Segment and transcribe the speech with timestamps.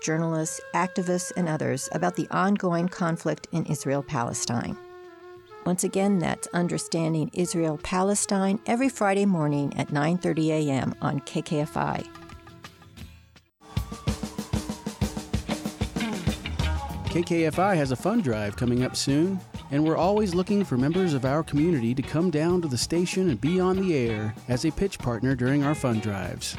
[0.00, 4.76] journalists, activists, and others about the ongoing conflict in Israel Palestine.
[5.64, 10.94] Once again, that's Understanding Israel Palestine every Friday morning at 9:30 a.m.
[11.00, 12.06] on KKFI.
[17.12, 19.38] KKFI has a fund drive coming up soon,
[19.70, 23.28] and we're always looking for members of our community to come down to the station
[23.28, 26.56] and be on the air as a pitch partner during our fund drives.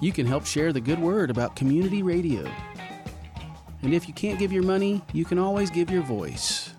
[0.00, 2.50] You can help share the good word about community radio.
[3.82, 6.74] And if you can't give your money, you can always give your voice.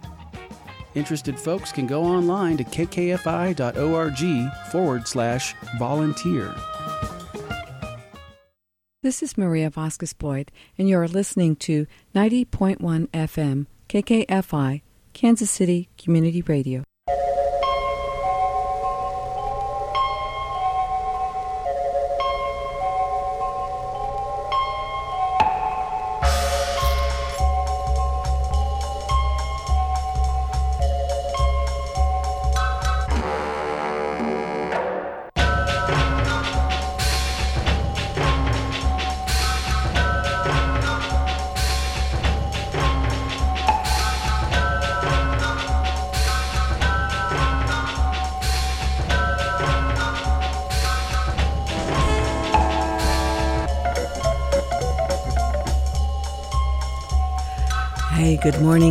[0.94, 6.56] Interested folks can go online to kkfi.org forward slash volunteer.
[9.04, 14.82] This is Maria Vasquez Boyd, and you're listening to 90.1 FM, KKFI,
[15.14, 16.84] Kansas City Community Radio.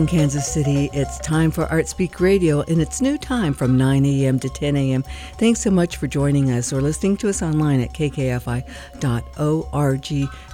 [0.07, 0.91] Kansas City.
[0.93, 4.39] It's time for Artspeak Radio, and it's new time from 9 a.m.
[4.41, 5.03] to 10 a.m.
[5.39, 8.65] Thanks so much for joining us or listening to us online at kkfi.org.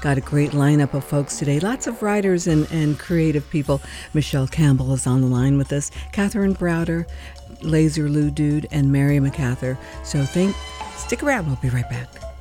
[0.00, 1.60] Got a great lineup of folks today.
[1.60, 3.80] Lots of writers and, and creative people.
[4.14, 7.06] Michelle Campbell is on the line with us, Catherine Browder,
[7.60, 9.76] Laser Lew Dude, and Mary McCarther.
[10.04, 10.56] So think,
[10.96, 11.46] stick around.
[11.46, 12.31] We'll be right back.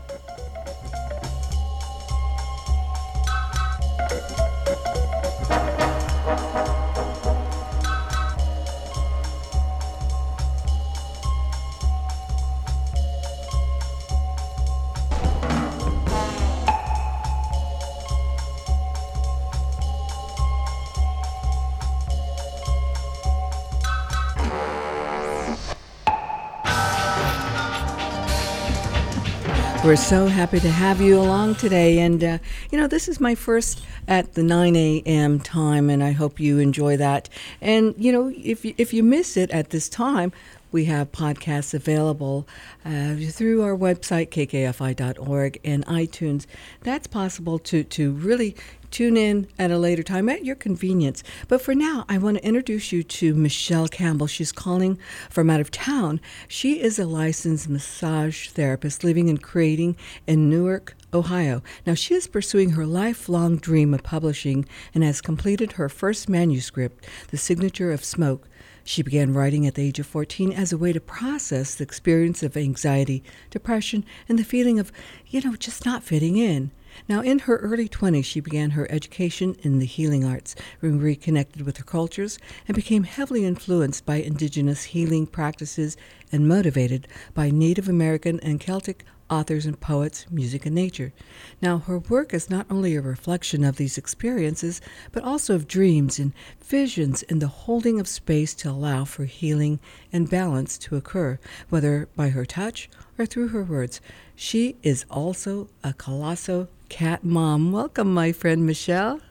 [29.92, 32.00] We're so happy to have you along today.
[32.00, 32.38] And, uh,
[32.72, 35.38] you know, this is my first at the 9 a.m.
[35.42, 37.28] time, and I hope you enjoy that.
[37.60, 40.32] And, you know, if you, if you miss it at this time,
[40.72, 42.48] we have podcasts available
[42.86, 46.46] uh, through our website, kkfi.org, and iTunes.
[46.82, 48.56] That's possible to, to really
[48.92, 51.24] Tune in at a later time at your convenience.
[51.48, 54.28] But for now, I want to introduce you to Michelle Campbell.
[54.28, 55.00] She's calling
[55.30, 56.20] from out of town.
[56.50, 59.96] She is a licensed massage therapist living and creating
[60.28, 61.64] in Newark, Ohio.
[61.86, 67.08] Now, she is pursuing her lifelong dream of publishing and has completed her first manuscript,
[67.30, 68.46] The Signature of Smoke.
[68.92, 72.44] She began writing at the age of 14 as a way to process the experience
[72.44, 74.92] of anxiety, depression, and the feeling of,
[75.28, 76.72] you know, just not fitting in.
[77.08, 81.78] Now, in her early 20s, she began her education in the healing arts, reconnected with
[81.78, 82.38] her cultures,
[82.68, 85.96] and became heavily influenced by indigenous healing practices
[86.30, 91.14] and motivated by Native American and Celtic authors and poets, music, and nature.
[91.62, 94.82] Now, her work is not only a reflection of these experiences,
[95.12, 99.80] but also of dreams and visions and the holding of space to allow for healing
[100.12, 101.40] and balance to occur,
[101.70, 104.02] whether by her touch or through her words.
[104.36, 107.72] She is also a colossal cat mom.
[107.72, 109.22] Welcome, my friend Michelle.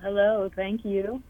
[0.00, 1.24] Hello, thank you.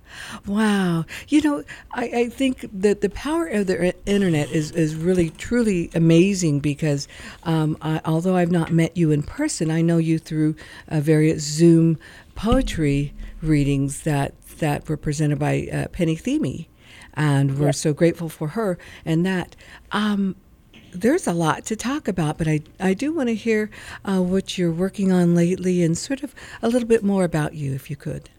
[0.46, 1.06] Wow.
[1.28, 5.90] You know, I, I think that the power of the internet is, is really, truly
[5.94, 7.08] amazing because
[7.44, 10.54] um, I, although I've not met you in person, I know you through
[10.88, 11.98] uh, various Zoom
[12.34, 16.66] poetry readings that, that were presented by uh, Penny Theme.
[17.14, 19.56] And we're so grateful for her and that.
[19.92, 20.36] Um,
[20.92, 23.70] there's a lot to talk about, but I, I do want to hear
[24.06, 27.74] uh, what you're working on lately and sort of a little bit more about you,
[27.74, 28.30] if you could.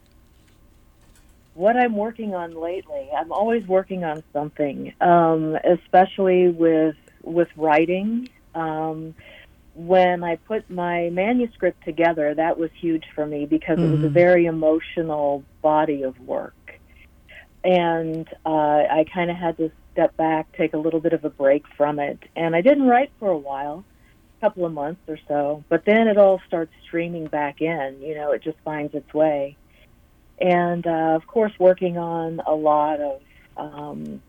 [1.60, 8.30] What I'm working on lately, I'm always working on something, um, especially with with writing.
[8.54, 9.14] Um,
[9.74, 13.88] when I put my manuscript together, that was huge for me because mm-hmm.
[13.88, 14.14] it was a mm-hmm.
[14.14, 16.80] very emotional body of work,
[17.62, 18.48] and uh,
[18.98, 21.98] I kind of had to step back, take a little bit of a break from
[21.98, 22.20] it.
[22.34, 23.84] And I didn't write for a while,
[24.38, 27.98] a couple of months or so, but then it all starts streaming back in.
[28.00, 29.58] You know, it just finds its way.
[30.40, 33.20] And uh, of course, working on a lot of
[33.56, 34.22] um,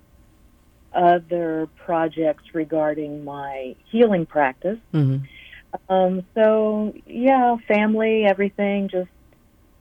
[0.94, 4.80] other projects regarding my healing practice.
[4.94, 5.26] Mm-hmm.
[5.94, 9.10] Um, so yeah, family, everything, just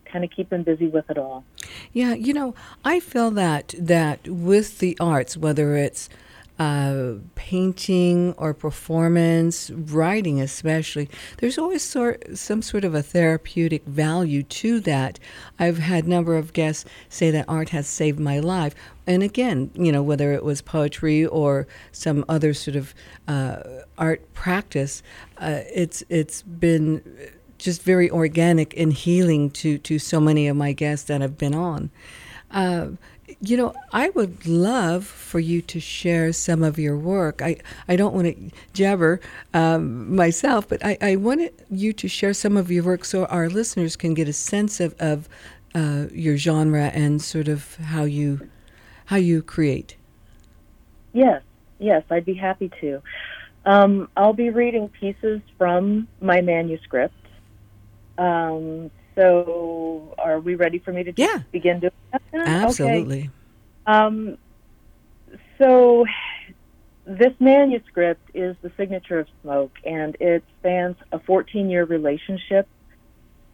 [0.05, 1.45] kind of keeping busy with it all.
[1.93, 2.55] Yeah, you know,
[2.85, 6.09] I feel that that with the arts, whether it's
[6.61, 11.09] uh, painting or performance, writing especially,
[11.39, 15.19] there's always sort, some sort of a therapeutic value to that.
[15.59, 18.75] I've had a number of guests say that art has saved my life.
[19.07, 22.95] And again, you know, whether it was poetry or some other sort of
[23.27, 23.63] uh,
[23.97, 25.03] art practice,
[25.39, 27.03] uh, it's it's been
[27.57, 31.55] just very organic and healing to to so many of my guests that have been
[31.55, 31.91] on.
[33.41, 37.43] You know, I would love for you to share some of your work.
[37.43, 37.57] I,
[37.89, 39.21] I don't want to jabber
[39.55, 43.49] um, myself, but I, I wanted you to share some of your work so our
[43.49, 45.29] listeners can get a sense of, of
[45.75, 48.49] uh, your genre and sort of how you
[49.07, 49.97] how you create.
[51.13, 51.43] Yes,
[51.81, 53.03] yes, I'd be happy to.
[53.65, 57.15] Um, I'll be reading pieces from my manuscript.
[58.19, 61.41] Um, so, are we ready for me to yeah.
[61.53, 62.23] begin doing that?
[62.33, 63.19] Absolutely.
[63.19, 63.31] Okay.
[63.87, 64.39] Um,
[65.59, 66.07] so,
[67.05, 72.67] this manuscript is the signature of Smoke, and it spans a 14 year relationship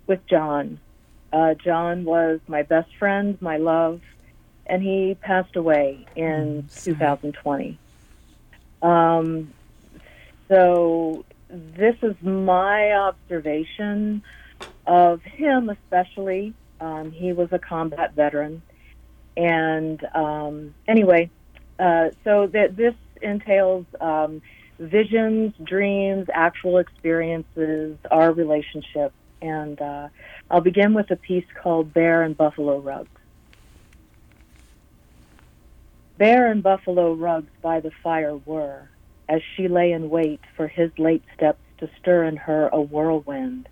[0.06, 0.78] with John.
[1.32, 4.00] Uh, John was my best friend, my love,
[4.66, 7.76] and he passed away in mm, 2020.
[8.82, 9.52] Um,
[10.46, 14.22] so, this is my observation
[14.87, 16.55] of him, especially.
[16.81, 18.62] Um, he was a combat veteran.
[19.37, 21.31] And um, anyway,
[21.79, 24.43] uh, so that this entails um,
[24.79, 29.12] visions, dreams, actual experiences, our relationship.
[29.43, 30.08] And uh,
[30.50, 33.08] I'll begin with a piece called Bear and Buffalo Rugs.
[36.19, 38.88] Bear and buffalo rugs by the fire were,
[39.29, 43.69] as she lay in wait for his late steps to stir in her a whirlwind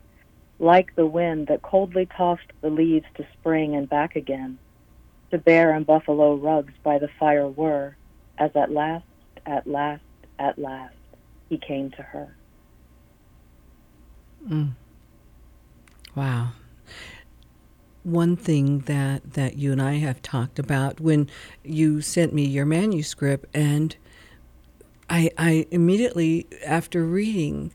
[0.65, 4.59] like the wind that coldly tossed the leaves to spring and back again.
[5.31, 7.97] The bear and buffalo rugs by the fire were,
[8.39, 9.05] as at last,
[9.45, 10.03] at last,
[10.39, 10.95] at last,
[11.51, 12.35] he came to her.
[14.49, 14.73] Mm.
[16.15, 16.53] Wow.
[18.03, 21.29] One thing that, that you and I have talked about when
[21.63, 23.95] you sent me your manuscript, and
[25.11, 27.73] I, I immediately, after reading,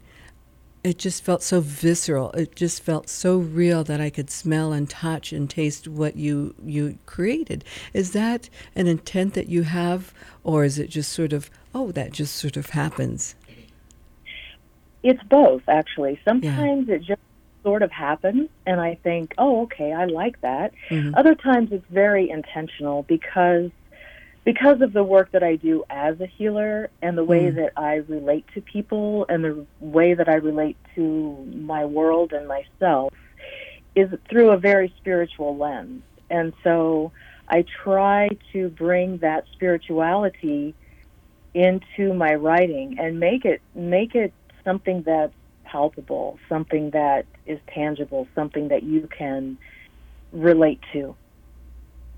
[0.89, 2.31] it just felt so visceral.
[2.31, 6.55] It just felt so real that I could smell and touch and taste what you
[6.65, 7.63] you created.
[7.93, 10.11] Is that an intent that you have,
[10.43, 13.35] or is it just sort of oh that just sort of happens?
[15.03, 16.19] It's both, actually.
[16.25, 16.95] Sometimes yeah.
[16.95, 17.21] it just
[17.63, 20.73] sort of happens, and I think, oh, okay, I like that.
[20.89, 21.13] Mm-hmm.
[21.15, 23.69] Other times it's very intentional because
[24.43, 27.55] because of the work that I do as a healer and the way mm.
[27.55, 32.47] that I relate to people and the way that I relate to my world and
[32.47, 33.13] myself
[33.95, 36.03] is through a very spiritual lens.
[36.29, 37.11] And so
[37.47, 40.75] I try to bring that spirituality
[41.53, 44.31] into my writing and make it make it
[44.63, 45.33] something that's
[45.63, 49.57] palpable, something that is tangible, something that you can
[50.31, 51.15] relate to.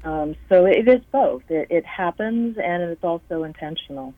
[0.04, 1.44] Um, so it is both.
[1.50, 4.14] It, it, happens and it's also intentional.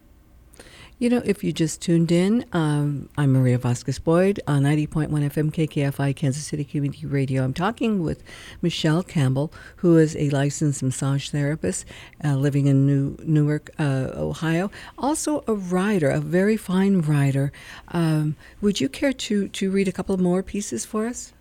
[1.00, 5.52] You know, if you just tuned in, um, I'm Maria Vasquez Boyd on 90.1 FM
[5.52, 7.44] KKFI Kansas City Community Radio.
[7.44, 8.24] I'm talking with
[8.62, 11.86] Michelle Campbell, who is a licensed massage therapist
[12.24, 14.72] uh, living in New Newark, uh, Ohio.
[14.98, 17.52] Also a writer, a very fine writer.
[17.90, 21.34] Um, would you care to, to read a couple more pieces for us?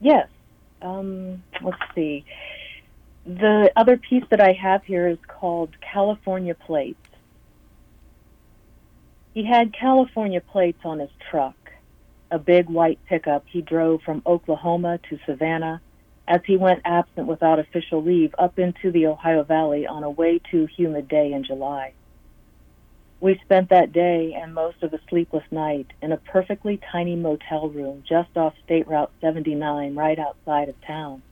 [0.00, 0.26] Yes.
[0.80, 2.24] Um, let's see.
[3.24, 6.98] The other piece that I have here is called California Plates.
[9.32, 11.54] He had California plates on his truck,
[12.32, 15.80] a big white pickup he drove from Oklahoma to Savannah
[16.26, 20.40] as he went absent without official leave up into the Ohio Valley on a way
[20.50, 21.92] too humid day in July.
[23.20, 27.68] We spent that day and most of a sleepless night in a perfectly tiny motel
[27.68, 31.22] room just off State Route 79 right outside of town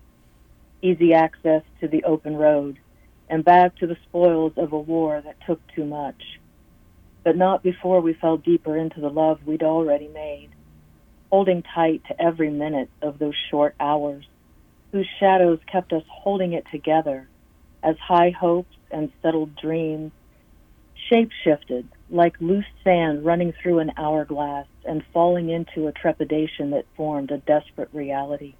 [0.83, 2.79] easy access to the open road,
[3.29, 6.41] and back to the spoils of a war that took too much.
[7.23, 10.51] But not before we fell deeper into the love we'd already made,
[11.31, 14.25] holding tight to every minute of those short hours,
[14.93, 17.29] whose shadows kept us holding it together
[17.83, 20.13] as high hopes and settled dreams
[21.09, 26.85] shape shifted like loose sand running through an hourglass and falling into a trepidation that
[26.97, 28.55] formed a desperate reality.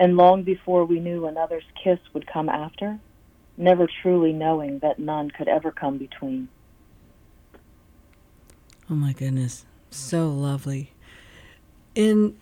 [0.00, 2.98] And long before we knew another's kiss would come after,
[3.58, 6.48] never truly knowing that none could ever come between.
[8.88, 9.66] Oh my goodness.
[9.90, 10.92] So lovely.
[11.94, 12.34] in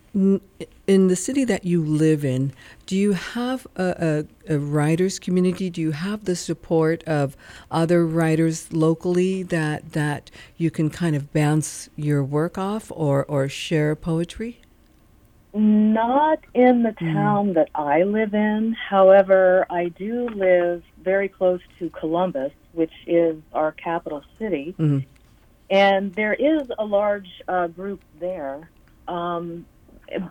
[0.87, 2.53] in the city that you live in,
[2.87, 5.71] do you have a, a, a, writers community?
[5.71, 7.37] Do you have the support of
[7.71, 13.49] other writers locally that that you can kind of bounce your work off or, or
[13.49, 14.61] share poetry?
[15.55, 17.13] Not in the mm.
[17.15, 17.55] town mm.
[17.55, 18.75] that I live in.
[18.75, 24.75] However, I do live very close to Columbus, which is our capital city.
[24.79, 25.07] Mm.
[25.71, 28.71] And there is a large uh, group there.
[29.07, 29.67] Um,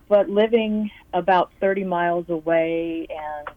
[0.07, 3.47] but living about 30 miles away and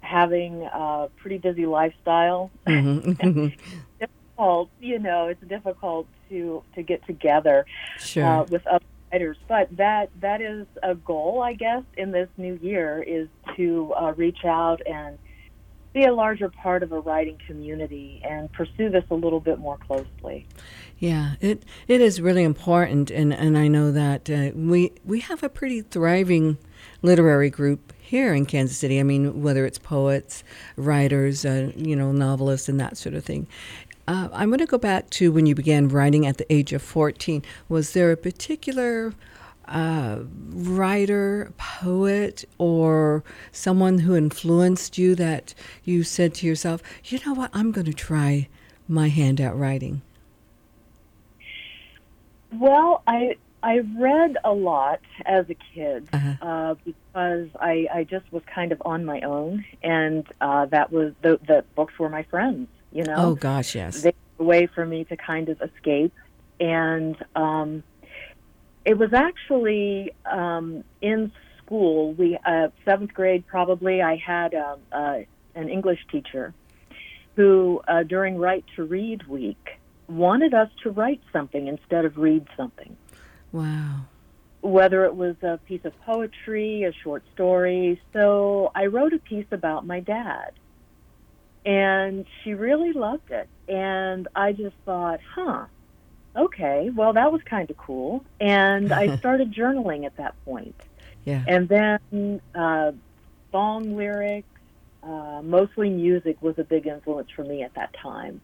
[0.00, 3.48] having a pretty busy lifestyle, mm-hmm.
[4.00, 4.70] difficult.
[4.80, 7.64] You know, it's difficult to to get together
[7.98, 8.24] sure.
[8.24, 9.36] uh, with other writers.
[9.48, 14.12] But that that is a goal, I guess, in this new year is to uh,
[14.16, 15.18] reach out and
[15.92, 19.76] be a larger part of a writing community and pursue this a little bit more
[19.76, 20.46] closely.
[20.98, 25.42] Yeah, it it is really important, and, and I know that uh, we we have
[25.42, 26.58] a pretty thriving
[27.02, 29.00] literary group here in Kansas City.
[29.00, 30.44] I mean, whether it's poets,
[30.76, 33.46] writers, uh, you know, novelists, and that sort of thing.
[34.08, 36.82] Uh, I'm going to go back to when you began writing at the age of
[36.82, 37.42] 14.
[37.68, 39.14] Was there a particular
[39.66, 45.54] uh, writer, poet, or someone who influenced you that
[45.84, 48.48] you said to yourself, you know what, I'm going to try
[48.88, 50.02] my hand at writing?
[52.52, 56.44] Well, I I read a lot as a kid uh-huh.
[56.44, 61.14] uh, because I, I just was kind of on my own, and uh, that was
[61.22, 62.68] the the books were my friends.
[62.92, 63.14] You know.
[63.16, 64.02] Oh gosh, yes.
[64.02, 66.12] They were a way for me to kind of escape,
[66.60, 67.82] and um,
[68.84, 72.12] it was actually um, in school.
[72.14, 74.02] We uh, seventh grade probably.
[74.02, 75.18] I had um, uh,
[75.54, 76.54] an English teacher
[77.36, 82.46] who uh, during Write to Read week wanted us to write something instead of read
[82.56, 82.96] something.
[83.52, 84.02] Wow.
[84.60, 88.00] Whether it was a piece of poetry, a short story.
[88.12, 90.52] So I wrote a piece about my dad.
[91.64, 93.48] And she really loved it.
[93.68, 95.66] And I just thought, huh,
[96.36, 98.24] okay, well, that was kind of cool.
[98.40, 100.80] And I started journaling at that point.
[101.24, 101.44] Yeah.
[101.46, 102.92] And then uh,
[103.52, 104.48] song lyrics,
[105.04, 108.40] uh, mostly music was a big influence for me at that time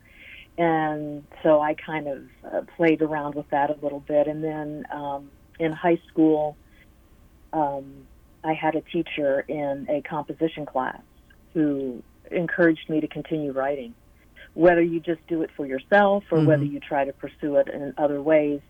[0.58, 4.26] and so I kind of uh, played around with that a little bit.
[4.26, 6.56] And then um, in high school,
[7.52, 8.06] um,
[8.42, 11.00] I had a teacher in a composition class
[11.54, 13.94] who encouraged me to continue writing.
[14.54, 16.46] Whether you just do it for yourself or mm-hmm.
[16.46, 18.60] whether you try to pursue it in other ways,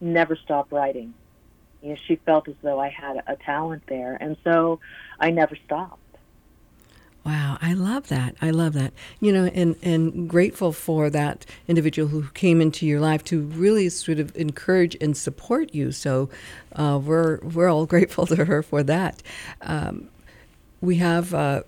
[0.00, 1.14] never stop writing.
[1.82, 4.80] You know, she felt as though I had a talent there, and so
[5.18, 6.00] I never stopped.
[7.24, 8.34] Wow, I love that.
[8.40, 8.92] I love that.
[9.20, 13.88] You know, and and grateful for that individual who came into your life to really
[13.90, 15.92] sort of encourage and support you.
[15.92, 16.30] So,
[16.74, 19.22] uh, we're we're all grateful to her for that.
[19.62, 20.09] Um,
[20.80, 21.62] we have uh,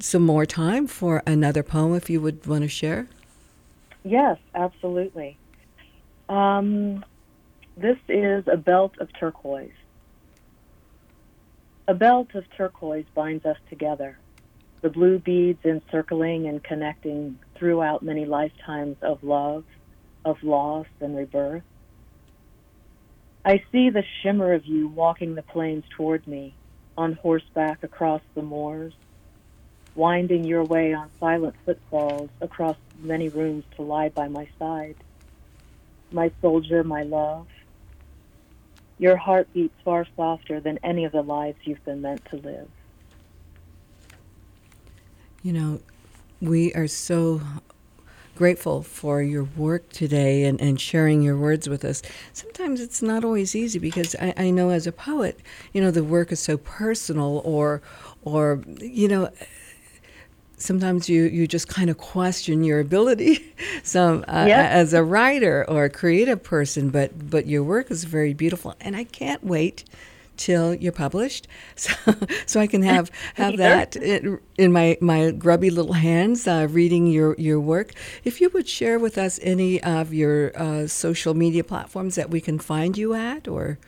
[0.00, 3.08] some more time for another poem, if you would want to share.
[4.02, 5.38] Yes, absolutely.
[6.28, 7.04] Um,
[7.76, 9.70] this is a belt of turquoise.
[11.88, 14.18] A belt of turquoise binds us together
[14.82, 19.64] the blue beads encircling and connecting throughout many lifetimes of love,
[20.24, 21.64] of loss and rebirth.
[23.44, 26.54] I see the shimmer of you walking the plains toward me,
[26.96, 28.92] on horseback across the moors,
[29.94, 34.96] winding your way on silent footfalls across many rooms to lie by my side.
[36.12, 37.46] My soldier, my love,
[38.98, 42.68] your heart beats far softer than any of the lives you've been meant to live.
[45.42, 45.80] You know,
[46.40, 47.40] we are so
[48.36, 52.02] grateful for your work today and, and sharing your words with us.
[52.32, 55.40] Sometimes it's not always easy because I, I know as a poet,
[55.72, 57.82] you know, the work is so personal or
[58.22, 59.30] or you know
[60.58, 64.70] sometimes you, you just kind of question your ability some uh, yep.
[64.70, 68.96] as a writer or a creative person but but your work is very beautiful and
[68.96, 69.84] I can't wait
[70.36, 71.94] till you're published, so,
[72.46, 77.06] so I can have have that in, in, my my grubby little hands uh, reading
[77.06, 77.92] your your work.
[78.24, 82.40] If you would share with us any of your uh, social media platforms that we
[82.40, 83.78] can find you at, or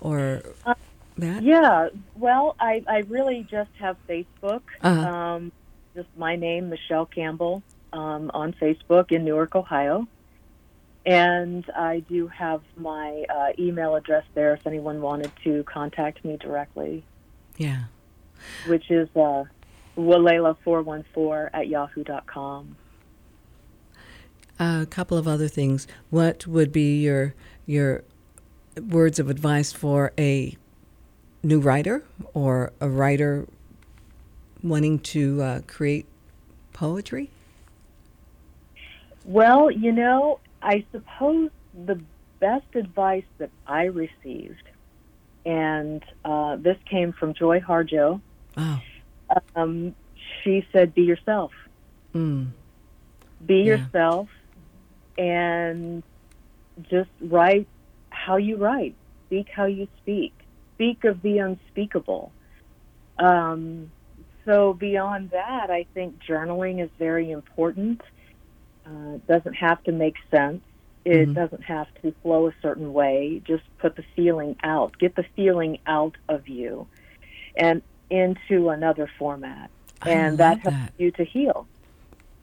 [0.00, 0.74] or uh,
[1.18, 1.42] that.
[1.42, 4.62] Yeah, well, I I really just have Facebook.
[4.82, 5.08] Uh-huh.
[5.08, 5.52] Um,
[5.94, 7.62] just my name, Michelle Campbell,
[7.92, 10.06] um, on Facebook in Newark, Ohio.
[11.08, 16.36] And I do have my uh, email address there if anyone wanted to contact me
[16.36, 17.02] directly.
[17.56, 17.84] Yeah.
[18.66, 19.44] Which is uh,
[19.96, 22.76] walela414 at yahoo.com.
[24.60, 25.86] A couple of other things.
[26.10, 27.34] What would be your
[27.64, 28.04] your
[28.90, 30.58] words of advice for a
[31.42, 33.48] new writer or a writer
[34.62, 36.04] wanting to uh, create
[36.74, 37.30] poetry?
[39.24, 41.50] Well, you know, I suppose
[41.86, 42.00] the
[42.40, 44.62] best advice that I received,
[45.44, 48.20] and uh, this came from Joy Harjo.
[48.56, 48.80] Oh.
[49.54, 49.94] Um,
[50.42, 51.52] she said, "Be yourself.
[52.14, 52.48] Mm.
[53.44, 53.76] Be Yeah.
[53.76, 54.28] yourself,
[55.16, 56.02] and
[56.90, 57.66] just write
[58.10, 58.94] how you write.
[59.26, 60.32] Speak how you speak.
[60.74, 62.32] Speak of the unspeakable."
[63.18, 63.90] Um,
[64.44, 68.00] so beyond that, I think journaling is very important.
[68.88, 70.62] Uh, it doesn't have to make sense.
[71.04, 71.34] It Mhm.
[71.34, 73.40] doesn't have to flow a certain way.
[73.44, 74.98] Just put the feeling out.
[74.98, 76.86] Get the feeling out of you
[77.56, 79.70] and into another format.
[80.00, 80.92] I and that helps that.
[80.96, 81.66] you to heal.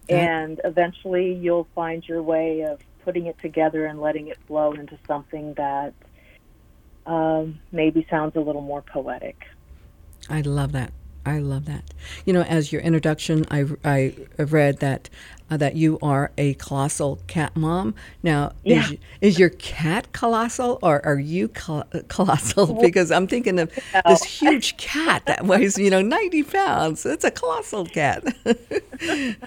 [0.07, 4.71] That- and eventually you'll find your way of putting it together and letting it flow
[4.73, 5.93] into something that
[7.05, 9.45] um, maybe sounds a little more poetic.
[10.29, 10.91] I love that.
[11.23, 11.83] I love that.
[12.25, 15.09] You know, as your introduction, I, I read that
[15.49, 17.93] uh, that you are a colossal cat mom.
[18.23, 18.83] Now, Yeah.
[18.89, 22.73] is, is your cat colossal or are you col- colossal?
[22.81, 23.71] Because I'm thinking of
[24.07, 27.05] this huge cat that weighs, you know, 90 pounds.
[27.05, 28.23] It's a colossal cat.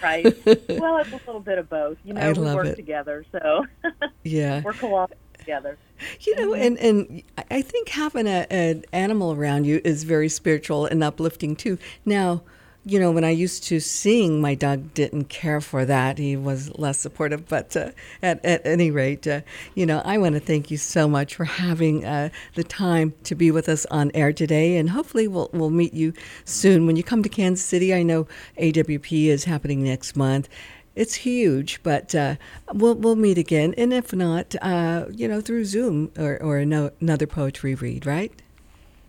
[0.02, 0.24] Right.
[0.46, 1.96] well, it's a little bit of both.
[2.04, 2.76] You know, I we work it.
[2.76, 3.66] together, so
[4.22, 4.62] yeah.
[4.62, 5.78] we're colossal together.
[6.20, 10.28] You know, and, and I- I think having a, an animal around you is very
[10.28, 11.78] spiritual and uplifting too.
[12.04, 12.42] Now,
[12.88, 16.16] you know, when I used to sing, my dog didn't care for that.
[16.16, 17.46] He was less supportive.
[17.46, 17.90] But uh,
[18.22, 19.42] at, at any rate, uh,
[19.74, 23.34] you know, I want to thank you so much for having uh, the time to
[23.34, 24.76] be with us on air today.
[24.78, 26.14] And hopefully we'll, we'll meet you
[26.46, 26.86] soon.
[26.86, 28.26] When you come to Kansas City, I know
[28.58, 30.48] AWP is happening next month.
[30.96, 32.34] It's huge, but uh,
[32.74, 37.28] we'll we'll meet again, and if not, uh, you know, through Zoom or or another
[37.28, 38.32] poetry read, right?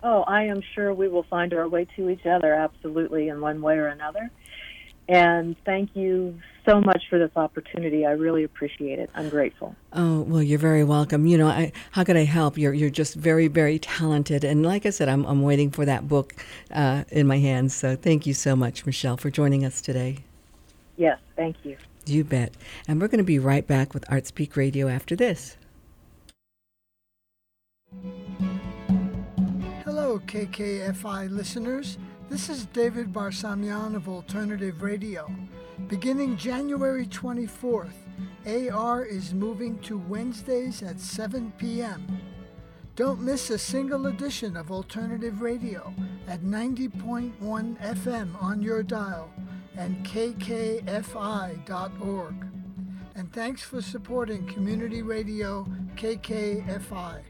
[0.01, 3.61] Oh, I am sure we will find our way to each other, absolutely, in one
[3.61, 4.29] way or another.
[5.09, 8.05] And thank you so much for this opportunity.
[8.05, 9.09] I really appreciate it.
[9.15, 9.75] I'm grateful.
[9.91, 11.25] Oh well, you're very welcome.
[11.25, 12.59] You know, I, how could I help?
[12.59, 16.07] You're you're just very very talented, and like I said, I'm I'm waiting for that
[16.07, 16.35] book
[16.71, 17.73] uh, in my hands.
[17.73, 20.19] So thank you so much, Michelle, for joining us today.
[20.95, 21.75] Yes, thank you.
[22.05, 22.53] You bet.
[22.87, 25.57] And we're going to be right back with Artspeak Radio after this.
[29.91, 31.97] Hello, KKFI listeners.
[32.29, 35.27] This is David Barsamian of Alternative Radio.
[35.87, 37.95] Beginning January 24th,
[38.45, 42.05] AR is moving to Wednesdays at 7 p.m.
[42.95, 45.91] Don't miss a single edition of Alternative Radio
[46.27, 49.33] at 90.1 FM on your dial
[49.75, 50.85] and kkfi.org.
[53.15, 57.28] And thanks for supporting community radio KKFI.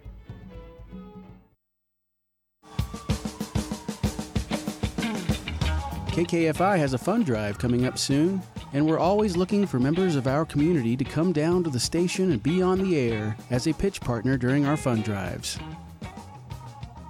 [6.19, 8.41] KKFI has a fund drive coming up soon,
[8.73, 12.33] and we're always looking for members of our community to come down to the station
[12.33, 15.57] and be on the air as a pitch partner during our fund drives.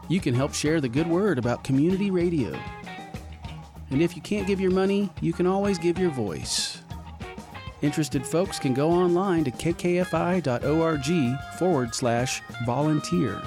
[0.09, 2.55] You can help share the good word about community radio.
[3.89, 6.83] And if you can't give your money, you can always give your voice.
[7.81, 13.41] Interested folks can go online to kkfi.org forward slash volunteer.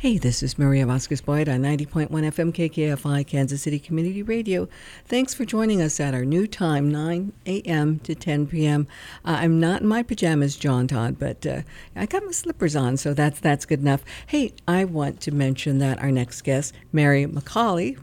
[0.00, 4.66] Hey, this is Maria Vasquez Boyd on 90.1 FM KKFI Kansas City Community Radio.
[5.04, 7.98] Thanks for joining us at our new time, 9 a.m.
[7.98, 8.88] to 10 p.m.
[9.26, 11.60] Uh, I'm not in my pajamas, John Todd, but uh,
[11.94, 14.02] I got my slippers on, so that's that's good enough.
[14.26, 17.98] Hey, I want to mention that our next guest, Mary McCauley,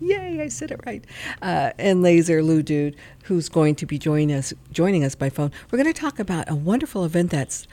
[0.00, 1.04] Yay, I said it right.
[1.42, 5.52] Uh, and Laser Lew Dude, who's going to be joining us joining us by phone.
[5.70, 7.68] We're going to talk about a wonderful event that's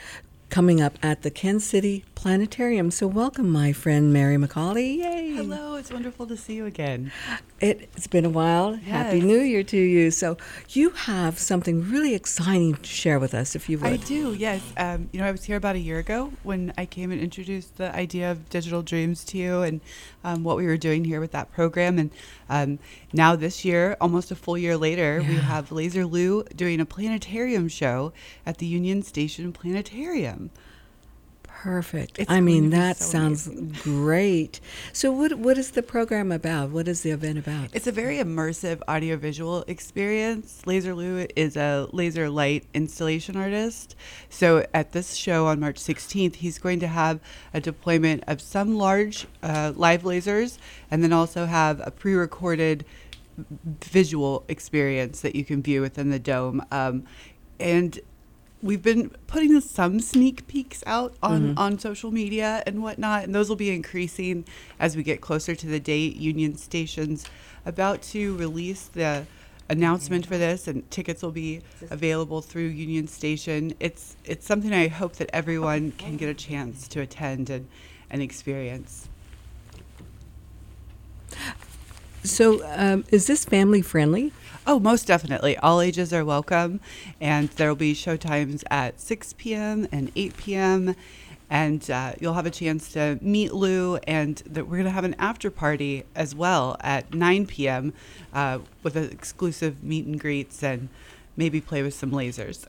[0.49, 2.91] coming up at the Kansas City Planetarium.
[2.91, 4.97] So welcome, my friend Mary McCauley.
[4.97, 5.33] Yay!
[5.35, 7.11] Hello, it's wonderful to see you again.
[7.59, 8.73] It, it's been a while.
[8.73, 10.11] Happy New Year to you.
[10.11, 10.37] So
[10.69, 13.93] you have something really exciting to share with us, if you would.
[13.93, 14.61] I do, yes.
[14.77, 17.77] Um, you know, I was here about a year ago when I came and introduced
[17.77, 19.81] the idea of digital dreams to you and
[20.23, 21.99] um, what we were doing here with that program.
[21.99, 22.11] And
[22.49, 22.79] um,
[23.13, 27.67] now this year, almost a full year later, we have Laser Lew doing a planetarium
[27.67, 28.13] show
[28.45, 30.34] at the Union Station Planetarium.
[31.65, 32.19] Perfect.
[32.19, 33.75] It's I mean, that so sounds amazing.
[33.81, 34.59] great.
[34.93, 36.69] So, what what is the program about?
[36.69, 37.69] What is the event about?
[37.73, 40.61] It's a very immersive audiovisual experience.
[40.67, 43.95] Laser Lew is a laser light installation artist.
[44.29, 47.19] So at this show on March 16th, he's going to have
[47.51, 50.59] a deployment of some large uh, live lasers
[50.91, 52.85] and then also have a pre recorded
[53.81, 56.63] visual experience that you can view within the dome.
[56.71, 57.05] Um,
[57.59, 57.99] and
[58.61, 61.59] we've been putting some sneak peeks out on, mm-hmm.
[61.59, 64.45] on social media and whatnot, and those will be increasing
[64.79, 66.15] as we get closer to the date.
[66.15, 67.25] Union Station's
[67.65, 69.25] about to release the
[69.69, 73.73] announcement for this, and tickets will be available through Union Station.
[73.79, 77.67] It's it's something I hope that everyone can get a chance to attend and,
[78.09, 79.07] and experience.
[82.23, 84.33] So, um, is this family friendly?
[84.67, 85.55] Oh, most definitely.
[85.57, 86.79] All ages are welcome,
[87.21, 89.87] and there will be show times at 6 p.m.
[89.91, 90.95] and 8 p.m.
[91.51, 95.03] And uh, you'll have a chance to meet Lew, and that we're going to have
[95.03, 97.93] an after party as well at 9 p.m.
[98.33, 100.89] Uh, with exclusive meet and greets and
[101.37, 102.65] maybe play with some lasers.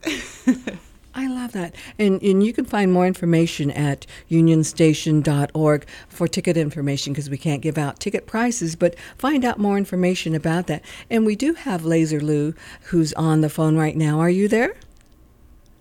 [1.16, 1.74] I love that.
[1.98, 7.62] And, and you can find more information at unionstation.org for ticket information because we can't
[7.62, 10.84] give out ticket prices, but find out more information about that.
[11.08, 14.20] And we do have Laser Lew who's on the phone right now.
[14.20, 14.76] Are you there?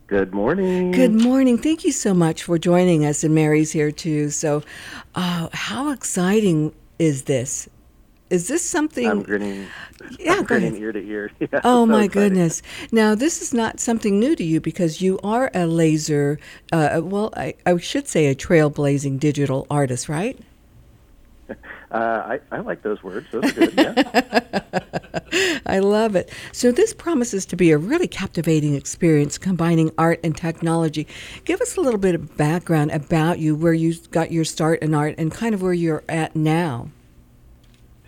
[0.08, 0.91] Good morning.
[0.91, 1.58] Good morning.
[1.58, 3.24] Thank you so much for joining us.
[3.24, 4.30] And Mary's here too.
[4.30, 4.63] So,
[5.15, 7.67] uh, how exciting is this?
[8.30, 9.08] Is this something?
[9.08, 9.68] I'm grinning.
[10.20, 11.32] Yeah, I'm grinning ear to ear.
[11.40, 12.30] Yeah, oh so my exciting.
[12.30, 12.62] goodness!
[12.92, 16.40] Now this is not something new to you because you are a laser.
[16.72, 20.38] Uh, well, I, I should say a trailblazing digital artist, right?
[21.92, 23.28] Uh, I, I like those words.
[23.32, 23.74] Those are good.
[23.78, 25.60] Yeah.
[25.66, 26.30] I love it.
[26.52, 31.08] So this promises to be a really captivating experience, combining art and technology.
[31.46, 34.94] Give us a little bit of background about you, where you got your start in
[34.94, 36.90] art, and kind of where you're at now.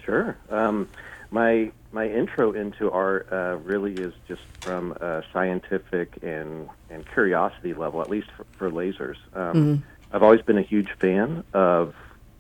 [0.08, 0.38] Sure.
[0.50, 0.88] Um,
[1.32, 7.74] my my intro into art uh, really is just from a scientific and and curiosity
[7.74, 9.18] level, at least for, for lasers.
[9.34, 9.76] Um, mm-hmm.
[10.14, 11.94] I've always been a huge fan of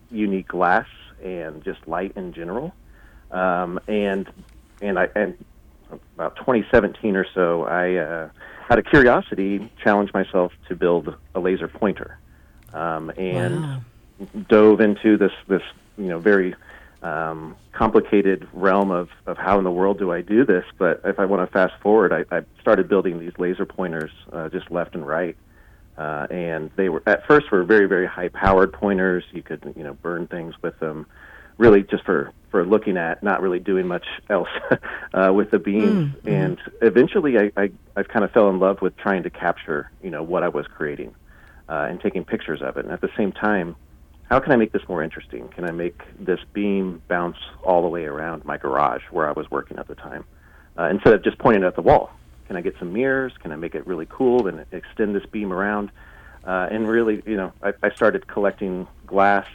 [0.09, 0.87] unique glass
[1.21, 2.73] and just light in general.
[3.31, 4.29] Um, and
[4.81, 5.37] and I and
[6.15, 8.29] about 2017 or so, I uh,
[8.69, 12.17] out of curiosity challenged myself to build a laser pointer,
[12.73, 13.81] um, and wow.
[14.47, 15.63] dove into this this
[15.97, 16.55] you know very
[17.03, 20.65] um, complicated realm of, of how in the world do I do this.
[20.77, 24.49] But if I want to fast forward, I, I started building these laser pointers uh,
[24.49, 25.37] just left and right.
[25.97, 29.23] Uh, and they were at first were very very high powered pointers.
[29.31, 31.07] You could you know burn things with them,
[31.57, 34.49] really just for for looking at, not really doing much else
[35.13, 36.13] uh, with the beams.
[36.15, 36.29] Mm-hmm.
[36.29, 40.11] And eventually, I, I I kind of fell in love with trying to capture you
[40.11, 41.15] know what I was creating,
[41.67, 42.85] uh, and taking pictures of it.
[42.85, 43.75] And at the same time,
[44.29, 45.47] how can I make this more interesting?
[45.49, 49.49] Can I make this beam bounce all the way around my garage where I was
[49.49, 50.25] working at the time
[50.77, 52.11] uh, instead of just pointing at the wall?
[52.47, 53.33] Can I get some mirrors?
[53.41, 55.91] Can I make it really cool and extend this beam around?
[56.45, 59.47] Uh, and really, you know, I, I started collecting glass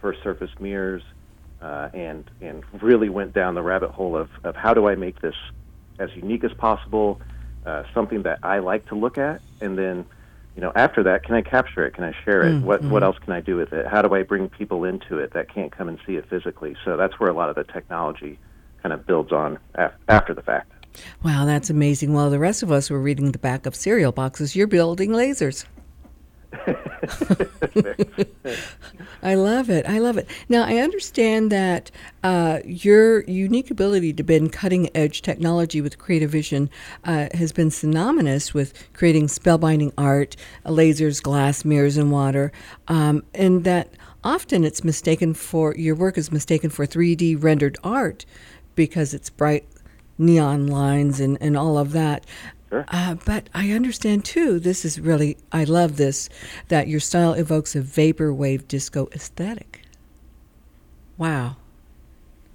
[0.00, 1.02] for surface mirrors
[1.62, 5.20] uh, and and really went down the rabbit hole of, of how do I make
[5.20, 5.36] this
[5.98, 7.20] as unique as possible,
[7.64, 10.04] uh, something that I like to look at, and then
[10.54, 11.94] you know, after that, can I capture it?
[11.94, 12.52] Can I share it?
[12.52, 12.66] Mm-hmm.
[12.66, 13.86] What what else can I do with it?
[13.86, 16.76] How do I bring people into it that can't come and see it physically?
[16.84, 18.38] So that's where a lot of the technology
[18.82, 20.70] kind of builds on af- after the fact.
[21.24, 22.12] Wow, that's amazing.
[22.12, 25.64] While the rest of us were reading the back of cereal boxes, you're building lasers.
[29.22, 29.86] I love it.
[29.86, 30.28] I love it.
[30.48, 31.90] Now, I understand that
[32.22, 36.70] uh, your unique ability to bend cutting edge technology with Creative Vision
[37.04, 42.52] uh, has been synonymous with creating spellbinding art, lasers, glass, mirrors, and water,
[42.88, 48.24] um, and that often it's mistaken for your work is mistaken for 3D rendered art
[48.74, 49.66] because it's bright
[50.18, 52.26] neon lines and, and all of that.
[52.70, 52.84] Sure.
[52.88, 56.28] Uh, but I understand too, this is really, I love this,
[56.68, 59.82] that your style evokes a vaporwave disco aesthetic.
[61.16, 61.56] Wow.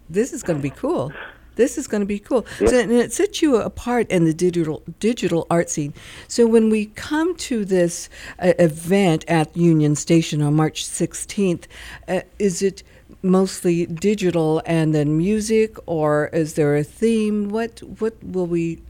[0.10, 1.13] This is going to be cool.
[1.56, 2.45] This is going to be cool.
[2.62, 2.67] Yeah.
[2.69, 5.93] So, and it sets you apart in the digital digital art scene.
[6.28, 11.65] So when we come to this uh, event at Union Station on March 16th,
[12.08, 12.82] uh, is it
[13.22, 17.50] mostly digital and then music, or is there a theme?
[17.50, 18.82] What what will we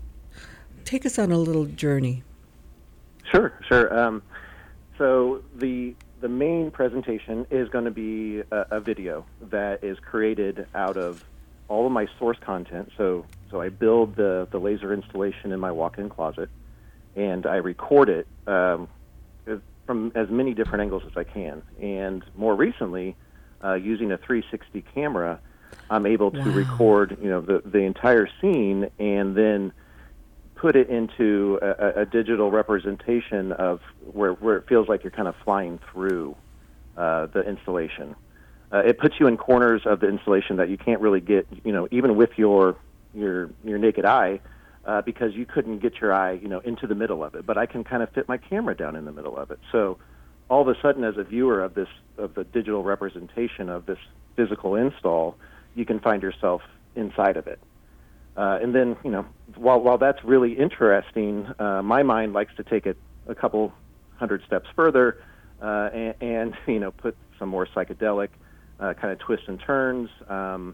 [0.89, 2.23] take us on a little journey.
[3.31, 3.97] Sure, sure.
[3.97, 4.23] Um,
[4.97, 10.67] so the the main presentation is going to be a, a, video that is created
[10.75, 11.23] out of
[11.69, 12.91] all of my source content.
[12.97, 16.49] So so I build the the laser installation in my walk-in closet,
[17.15, 18.87] and I record it um,
[19.85, 21.61] from as many different angles as I can.
[21.79, 23.15] And more recently,
[23.63, 25.39] uh, using a 360 camera,
[25.91, 26.45] I'm able to wow.
[26.45, 29.71] record you know the the entire scene and then
[30.59, 33.79] put it into a, a, digital representation of
[34.11, 36.35] where, where it feels like you're kind of flying through
[36.97, 38.13] uh, the installation.
[38.73, 41.71] Uh, it puts you in corners of the installation that you can't really get, you
[41.71, 42.75] know, even with your
[43.13, 44.39] your your naked eye.
[44.85, 47.45] uh, because you couldn't get your eye, you know, into the middle of it.
[47.45, 49.59] But I can kind of fit my camera down in the middle of it.
[49.71, 49.99] So
[50.49, 53.99] all of a sudden, as a viewer of this of the digital representation of this
[54.35, 55.35] physical install,
[55.75, 56.61] you can find yourself
[56.95, 57.59] inside of it.
[58.39, 59.25] Uh, and then, you know,
[59.57, 62.95] while while that's really interesting, uh, my mind likes to take it
[63.27, 63.73] a couple
[64.15, 65.17] hundred steps further,
[65.61, 68.29] uh, and, and you know, put some more psychedelic
[68.79, 70.09] uh, kind of twists and turns.
[70.29, 70.73] Um,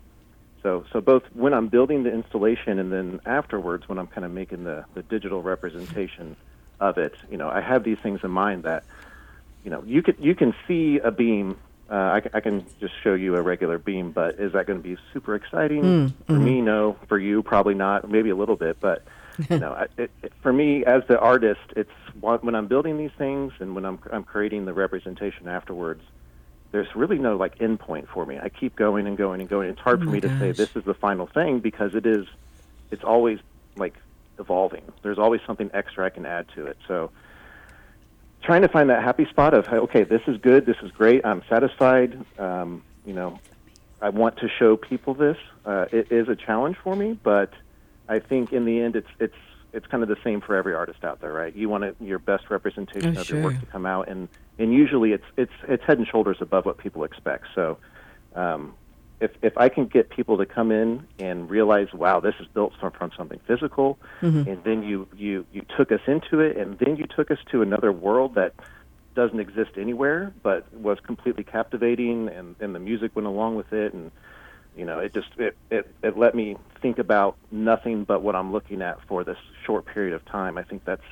[0.62, 4.32] so, so both when I'm building the installation and then afterwards when I'm kind of
[4.32, 6.36] making the, the digital representation
[6.80, 8.84] of it, you know, I have these things in mind that,
[9.64, 11.58] you know, you can you can see a beam.
[11.90, 14.84] Uh, I, I can just show you a regular beam, but is that going to
[14.84, 16.62] be super exciting Mm, for me?
[16.62, 16.98] No.
[17.08, 18.10] For you, probably not.
[18.10, 19.04] Maybe a little bit, but
[19.50, 23.12] you know, I- it, it, for me as the artist, it's when I'm building these
[23.18, 26.02] things and when I'm I'm creating the representation afterwards
[26.72, 28.38] there's really no like end point for me.
[28.38, 29.70] I keep going and going and going.
[29.70, 32.26] It's hard Oh for me to say this is the final thing because it is
[32.92, 33.40] it's always
[33.78, 33.96] like
[34.40, 34.82] evolving.
[35.02, 36.78] There's always something extra I can add to it.
[36.88, 37.12] So
[38.46, 41.42] trying to find that happy spot of okay, this is good, this is great, I'm
[41.50, 42.24] satisfied.
[42.40, 43.40] Um, you know,
[44.02, 45.38] I want to show people this.
[45.66, 47.52] Uh, it is a challenge for me, but
[48.08, 49.36] I think in the end, it's it's
[49.74, 51.54] it's kind of the same for every artist out there, right?
[51.54, 54.30] You want it, your best representation Oh, of your work to come out, and
[54.60, 57.48] and usually it's it's it's head and shoulders above what people expect.
[57.56, 57.78] So,
[58.36, 58.74] um,
[59.20, 62.74] if if I can get people to come in and realize, wow, this is built
[62.80, 64.50] from, from something physical, mm-hmm.
[64.50, 67.62] and then you you you took us into it, and then you took us to
[67.62, 68.54] another world that
[69.16, 73.94] doesn't exist anywhere, but was completely captivating, and and the music went along with it,
[73.94, 74.12] and
[74.76, 78.52] you know, it just it, it it let me think about nothing but what I'm
[78.52, 80.58] looking at for this short period of time.
[80.58, 81.04] I think that's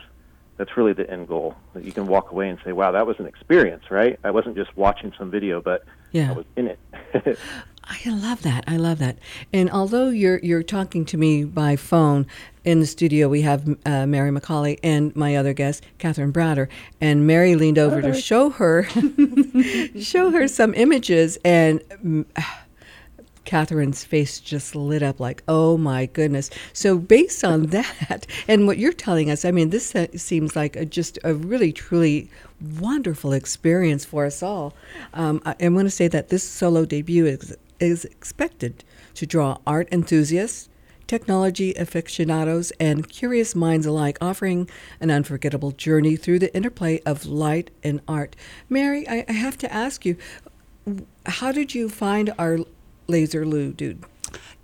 [0.57, 3.17] that's really the end goal that you can walk away and say, "Wow, that was
[3.19, 4.19] an experience." Right?
[4.23, 6.31] I wasn't just watching some video, but Yeah.
[6.31, 7.39] I was in it.
[7.85, 8.63] I love that.
[8.67, 9.17] I love that.
[9.51, 12.25] And although you're you're talking to me by phone
[12.63, 16.69] in the studio, we have uh, Mary McCauley and my other guest, Catherine Browder.
[17.01, 18.83] And Mary leaned over to show her
[19.99, 22.25] show her some images, and mm,
[23.45, 26.49] Catherine's face just lit up like, oh my goodness.
[26.71, 30.85] So, based on that and what you're telling us, I mean, this seems like a,
[30.85, 32.29] just a really, truly
[32.79, 34.73] wonderful experience for us all.
[35.13, 38.83] Um, I, I want to say that this solo debut is, is expected
[39.15, 40.69] to draw art enthusiasts,
[41.07, 47.71] technology aficionados, and curious minds alike, offering an unforgettable journey through the interplay of light
[47.83, 48.35] and art.
[48.69, 50.17] Mary, I, I have to ask you,
[51.25, 52.59] how did you find our
[53.07, 54.03] Laser Lew dude?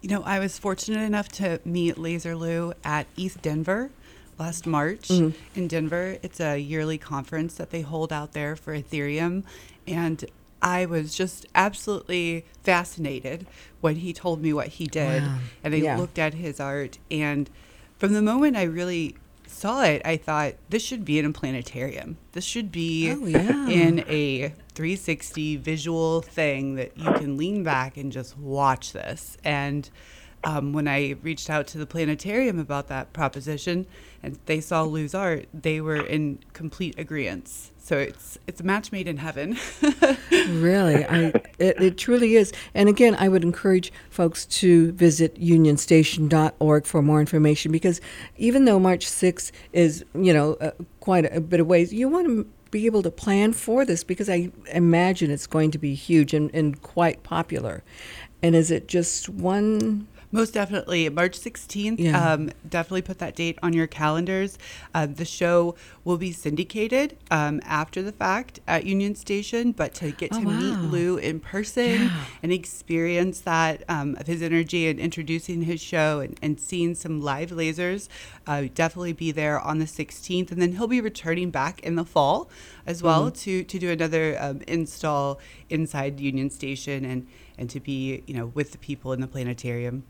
[0.01, 3.89] You know, I was fortunate enough to meet Laser Lew at ETHDenver
[4.37, 5.37] last March mm-hmm.
[5.59, 6.17] in Denver.
[6.23, 9.43] It's a yearly conference that they hold out there for Ethereum.
[9.85, 10.23] And
[10.61, 13.45] I was just absolutely fascinated
[13.81, 15.23] when he told me what he did.
[15.23, 15.39] Wow.
[15.63, 15.97] And I Yeah.
[15.97, 16.97] looked at his art.
[17.09, 17.49] And
[17.97, 19.15] from the moment I really
[19.47, 22.17] saw it, I thought, this should be in a planetarium.
[22.33, 23.67] This should be Oh, yeah.
[23.67, 29.37] in a 360 visual thing that you can lean back and just watch this.
[29.43, 29.89] And
[30.43, 33.85] um, when I reached out to the planetarium about that proposition
[34.23, 37.49] and they saw Lew's art, they were in complete agreement.
[37.77, 39.57] So it's it's a match made in heaven.
[40.49, 41.25] Really, I
[41.59, 42.51] it, it truly is.
[42.73, 48.01] And again, I would encourage folks to visit unionstation.org for more information because
[48.37, 52.27] even though March 6th is, you know, uh, quite a bit of ways, you want
[52.27, 56.33] to be able to plan for this because I imagine it's going to be huge
[56.33, 57.83] and, and quite popular.
[58.41, 61.09] And is it just one Most definitely.
[61.09, 61.95] March 16th.
[61.99, 62.33] Yeah.
[62.33, 64.59] Um, definitely put that date on your calendars.
[64.93, 70.11] Uh, the show will be syndicated um, after the fact at Union Station, but to
[70.11, 70.77] get Oh, to meet.
[70.91, 72.25] Lew in person Yeah.
[72.43, 77.21] and experience that um, of his energy and introducing his show and, and seeing some
[77.21, 78.07] live lasers,
[78.45, 80.51] uh, definitely be there on the 16th.
[80.51, 82.49] And then he'll be returning back in the fall
[82.85, 83.33] as well Mm-hmm.
[83.33, 85.39] to, to do another um, install
[85.69, 87.25] inside Union Station and,
[87.57, 90.03] and to be, you know, with the people in the planetarium.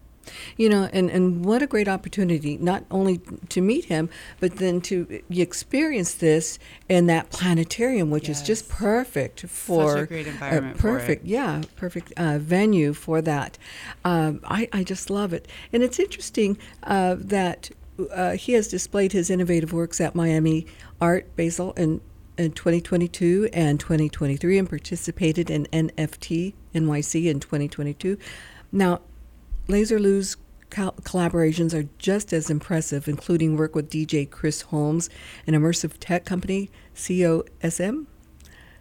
[0.58, 4.80] You know, and, and what a great opportunity, not only to meet him, but then
[4.82, 10.90] to experience this in that planetarium, which is just perfect for great a environment for
[10.90, 11.00] it.
[11.00, 13.58] perfect, yeah, perfect uh, venue for that.
[14.06, 15.48] Um, I, I just love it.
[15.74, 17.72] And it's interesting uh, that
[18.12, 20.66] uh, he has displayed his innovative works at Miami
[21.02, 22.02] Art Basel in,
[22.38, 28.18] in 2022 and 2023 and participated in NFT NYC in 2022.
[28.72, 29.02] Now,
[29.70, 30.36] Laser Lew's
[30.72, 35.10] col- collaborations are just as impressive, including work with DJ Chris Holmes,
[35.46, 38.08] an immersive tech company, COSM,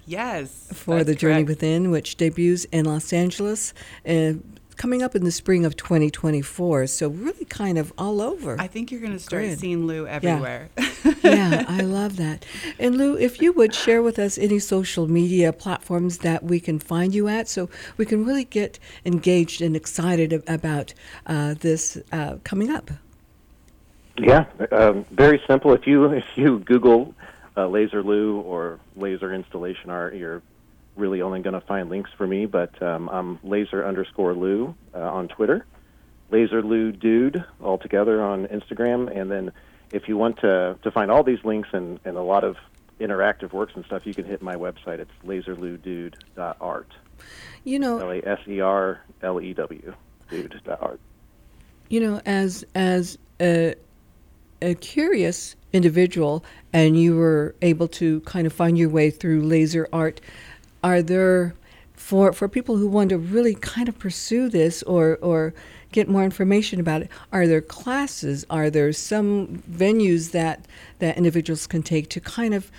[0.07, 0.69] Yes.
[0.73, 1.49] for The Journey correct.
[1.49, 3.75] Within, which debuts in Los Angeles.
[4.09, 4.35] Uh,
[4.79, 6.87] coming up in the spring of 2024.
[6.87, 8.59] So really kind of all over.
[8.59, 9.59] I think you're going to start Good.
[9.59, 10.71] seeing Lew everywhere.
[11.23, 12.47] yeah, I love that.
[12.79, 16.79] And Lew, if you would share with us any social media platforms that we can
[16.79, 20.95] find you at, so we can really get engaged and excited about
[21.27, 22.91] uh, this uh, coming up.
[24.17, 25.73] Yeah, um, very simple.
[25.75, 27.15] If you if you Google
[27.57, 30.43] uh, Laser Lew or laser installation art, you're
[30.99, 32.47] really only going to find links for me.
[32.47, 35.65] But um, I'm laser underscore Lew uh, on Twitter,
[36.31, 39.53] Laser Lew Dude all together on Instagram, and then
[39.93, 42.57] if you want to to find all these links and, and a lot of
[43.01, 44.99] interactive works and stuff, you can hit my website.
[44.99, 46.93] It's laserlewdude.art.
[47.65, 49.95] You know, L A S E R L E W
[50.31, 51.01] dude.art.
[51.89, 53.75] you know, as as a,
[54.61, 59.89] a curious individual, and you were able to kind of find your way through laser
[59.93, 60.21] art.
[60.83, 61.55] Are there
[61.95, 65.55] for for people who want to really kind of pursue this or or
[65.93, 67.11] get more information about it?
[67.33, 68.45] Are there classes?
[68.51, 70.67] Are there some venues that
[71.01, 72.71] that individuals can take to kind of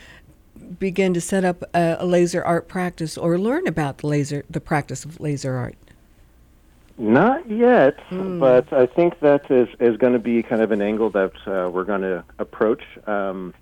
[0.77, 4.61] begin to set up a, a laser art practice or learn about the laser the
[4.61, 5.75] practice of laser art?
[6.99, 11.09] Not yet, but I think that is, is going to be kind of an angle
[11.11, 13.53] that uh, we're going to approach um,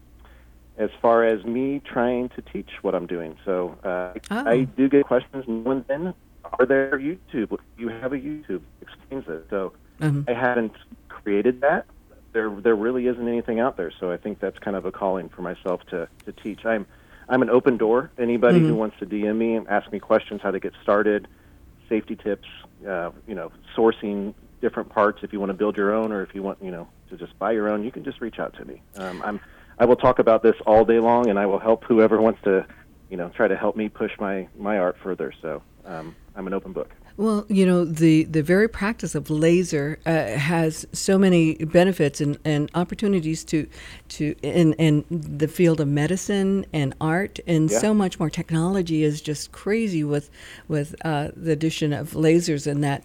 [0.78, 3.36] as far as me trying to teach what I'm doing.
[3.46, 4.50] So uh, Oh.
[4.50, 6.14] I do get questions now and then.
[6.60, 7.58] Are there YouTube?
[7.78, 9.48] You have a YouTube explains it.
[9.50, 10.30] So Mhm.
[10.30, 10.74] I haven't
[11.10, 11.86] created that.
[12.34, 13.92] There, there really isn't anything out there.
[14.00, 16.66] So I think that's kind of a calling for myself to, to teach.
[16.66, 16.86] I'm,
[17.28, 18.12] I'm an open door.
[18.18, 21.28] Anybody who wants to DM me and ask me questions, how to get started,
[21.90, 22.48] safety tips,
[22.88, 25.24] uh, you know, sourcing different parts.
[25.24, 27.38] If you want to build your own, or if you want, you know, to just
[27.40, 28.82] buy your own, you can just reach out to me.
[28.98, 29.40] Um, I'm,
[29.80, 32.66] I will talk about this all day long, and I will help whoever wants to,
[33.10, 35.34] you know, try to help me push my my art further.
[35.42, 36.90] So um, I'm an open book.
[37.18, 42.38] Well, you know, the, the very practice of laser uh, has so many benefits and,
[42.46, 43.68] and opportunities to
[44.10, 47.80] to in, in the field of medicine and art, and Yeah.
[47.80, 48.30] so much more.
[48.30, 50.30] Technology is just crazy with
[50.68, 53.04] with uh, the addition of lasers and that.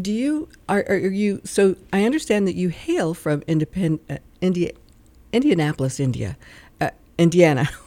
[0.00, 1.40] Do you are, are you?
[1.44, 4.70] So I understand that you hail from independ, uh, India,
[5.32, 6.36] Indianapolis, India,
[6.80, 7.68] uh, Indiana.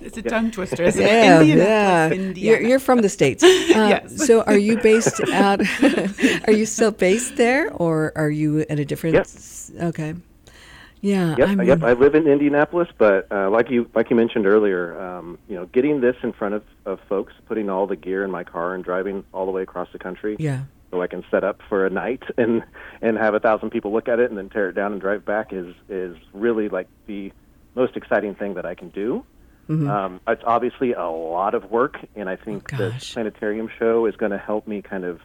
[0.00, 1.46] It's a tongue twister, isn't Yeah, it?
[1.58, 2.06] yeah.
[2.06, 3.42] Indianapolis, You're, you're from the states.
[3.74, 4.24] Uh, Yes.
[4.26, 5.60] So, are you based out?
[6.46, 9.14] are you still based there, or are you at a different?
[9.14, 9.22] Yep.
[9.26, 10.14] s- Okay.
[11.00, 11.34] Yeah.
[11.36, 11.82] Yep, I'm yep.
[11.82, 15.66] I live in Indianapolis, but uh, like you like you mentioned earlier, um, you know,
[15.66, 18.84] getting this in front of, of folks, putting all the gear in my car, and
[18.84, 20.36] driving all the way across the country.
[20.38, 20.60] yeah.
[20.94, 22.62] So I can set up for a night and
[23.02, 25.24] and have a thousand people look at it and then tear it down and drive
[25.24, 27.32] back is is really like the
[27.74, 29.24] most exciting thing that I can do.
[29.88, 34.14] Um, it's obviously a lot of work, and I think Oh, the planetarium show is
[34.14, 35.20] going to help me kind of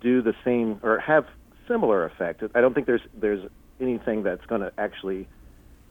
[0.00, 1.24] do the same or have
[1.66, 2.42] similar effect.
[2.54, 3.48] I don't think there's there's
[3.80, 5.26] anything that's going to actually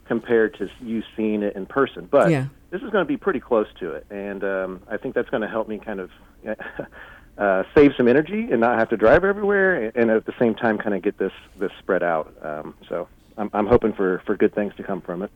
[0.08, 2.46] compare to you seeing it in person, but Yeah.
[2.72, 5.42] this is going to be pretty close to it, and um, I think that's going
[5.42, 6.10] to help me kind of
[7.38, 10.78] uh, save some energy and not have to drive everywhere, and at the same time,
[10.78, 12.34] kind of get this this spread out.
[12.42, 15.32] Um, so I'm, I'm hoping for for good things to come from it.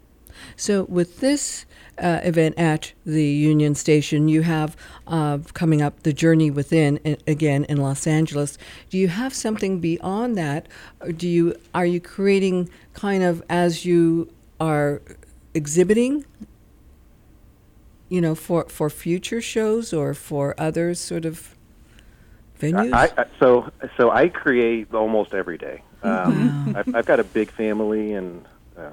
[0.55, 1.65] So, with this
[1.97, 4.75] uh, event at the Union Station, you have
[5.07, 8.57] uh, coming up the Journey Within again in Los Angeles.
[8.89, 10.67] Do you have something beyond that?
[11.17, 15.01] Do you are you creating kind of as you are
[15.53, 16.25] exhibiting?
[18.09, 21.55] You know, for for future shows or for other sort of
[22.61, 22.93] venues.
[22.93, 25.83] I, I, so so I create almost every day.
[26.03, 28.45] Um, I've, I've got a big family and
[28.77, 28.91] uh,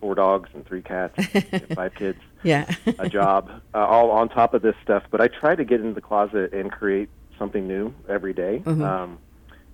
[0.00, 2.18] four dogs and three cats, and five kids.
[2.42, 2.72] yeah.
[2.98, 5.04] a job, uh, all on top of this stuff.
[5.10, 8.62] But I try to get into the closet and create something new every day.
[8.66, 9.18] Um,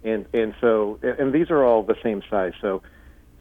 [0.05, 2.53] and and so and, and these are all the same size.
[2.61, 2.83] So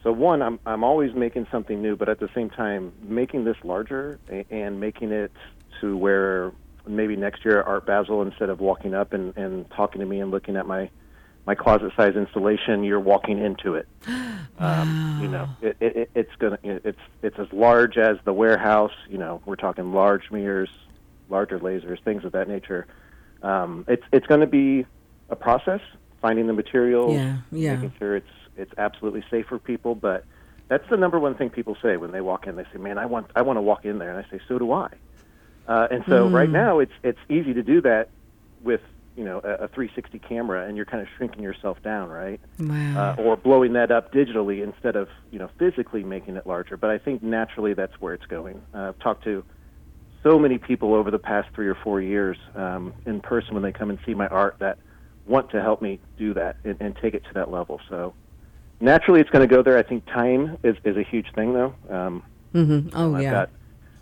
[0.04, 3.58] so one, I'm I'm always making something new, but at the same time making this
[3.64, 5.32] larger and, and making it
[5.82, 6.52] to where
[6.88, 10.20] maybe next year at Art Basel, instead of walking up and, and talking to me
[10.20, 10.90] and looking at my
[11.46, 13.88] my closet size installation, you're walking into it.
[14.60, 18.92] Um, you know, it, it, it- it's gonna it's it's as large as the warehouse.
[19.10, 20.70] You know, we're talking large mirrors,
[21.28, 22.86] larger lasers, things of that nature.
[23.42, 24.86] Um, it's it's going to be
[25.30, 25.82] a process
[26.22, 27.74] finding the material, Yeah, yeah.
[27.76, 29.96] making sure it's it's absolutely safe for people.
[29.96, 30.24] But
[30.68, 32.56] that's the number one thing people say when they walk in.
[32.56, 34.60] They say, "Man, I want I want to walk in there," and I say, "So
[34.60, 34.90] do I."
[35.68, 38.10] Uh, and so right now, it's it's easy to do that
[38.64, 38.82] with
[39.16, 42.40] you know a, a 360 camera, and you're kind of shrinking yourself down, right?
[42.60, 43.16] Wow.
[43.18, 46.78] uh, or blowing that up digitally instead of you know physically making it larger.
[46.78, 48.62] But I think naturally that's where it's going.
[48.74, 49.44] Uh, I've talked to
[50.22, 53.74] so many people over the past three or four years um, in person when they
[53.74, 54.78] come and see my art that
[55.26, 57.80] want to help me do that and, and take it to that level.
[57.90, 58.14] So
[58.80, 59.78] naturally, it's going to go there.
[59.78, 61.76] I think time is, is a huge thing, though.
[61.90, 62.96] Um, Mm-hmm.
[62.96, 63.32] Oh, I've yeah.
[63.32, 63.50] got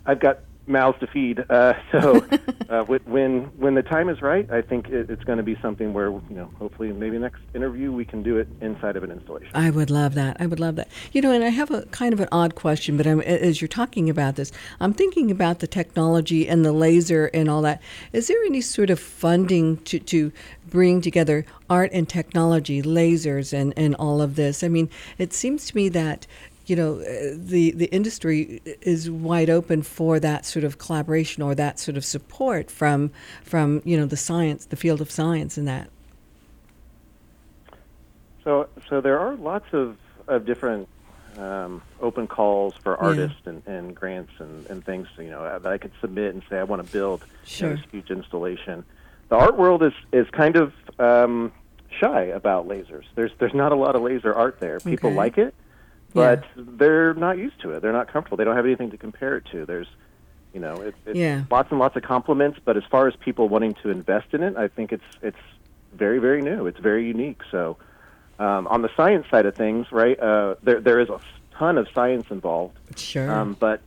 [0.04, 1.44] I've got mouths to feed.
[1.50, 2.26] Uh, so
[2.68, 5.92] uh, when when the time is right, I think it, it's going to be something
[5.92, 9.50] where you know hopefully maybe next interview we can do it inside of an installation.
[9.54, 10.36] I would love that.
[10.40, 10.88] I would love that.
[11.12, 13.68] You know, and I have a kind of an odd question, but I'm, as you're
[13.68, 17.80] talking about this, I'm thinking about the technology and the laser and all that.
[18.12, 20.32] Is there any sort of funding to, to
[20.68, 24.62] bring together art and technology, lasers, and, and all of this?
[24.62, 24.88] I mean,
[25.18, 26.26] it seems to me that
[26.66, 31.54] you know uh, the the industry is wide open for that sort of collaboration or
[31.54, 33.10] that sort of support from
[33.42, 35.90] from you know the science, the field of science, and that.
[38.44, 39.96] So so there are lots of
[40.28, 40.88] of different
[41.38, 43.06] um, open calls for Yeah.
[43.08, 46.58] artists and, and grants and, and things you know that I could submit and say
[46.58, 47.76] I want to build you know, Sure.
[47.76, 48.84] this huge installation.
[49.28, 51.52] The art world is is kind of um,
[52.00, 53.04] shy about lasers.
[53.14, 54.80] There's there's not a lot of laser art there.
[54.80, 55.16] People Okay.
[55.16, 55.54] like it,
[56.14, 56.36] Yeah.
[56.36, 56.44] but
[56.78, 57.80] they're not used to it.
[57.82, 58.36] They're not comfortable.
[58.36, 59.64] They don't have anything to compare it to.
[59.66, 59.88] There's
[60.52, 61.44] you know it, it's Yeah.
[61.50, 64.56] lots and lots of compliments, but as far as people wanting to invest in it,
[64.56, 65.36] I think it's it's
[65.94, 66.66] very very new.
[66.66, 67.40] It's very unique.
[67.50, 67.76] So
[68.38, 70.18] um, on the science side of things, right?
[70.18, 71.20] Uh, there there is a
[71.58, 73.30] ton of science involved, Sure.
[73.30, 73.80] um, but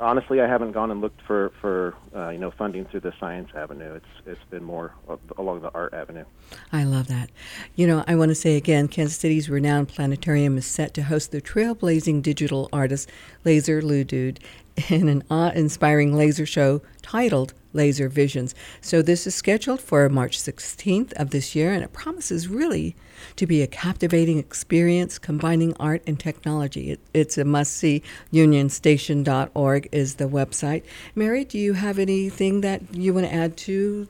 [0.00, 3.50] honestly, I haven't gone and looked for for uh, you know funding through the science
[3.54, 3.94] avenue.
[3.94, 4.94] It's it's been more
[5.38, 6.24] along the art avenue.
[6.72, 7.30] I love that.
[7.74, 11.30] You know, I want to say again Kansas City's renowned planetarium is set to host
[11.30, 13.08] the trailblazing digital artist
[13.44, 14.38] Laser Lewdude
[14.88, 18.54] in an awe inspiring laser show titled Laser Visions.
[18.80, 22.96] So, this is scheduled for March 16th of this year, and it promises really
[23.36, 26.90] to be a captivating experience combining art and technology.
[26.92, 28.02] It, it's a must see.
[28.32, 30.82] UnionStation.org is the website.
[31.14, 34.08] Mary, do you have anything that you want to add to?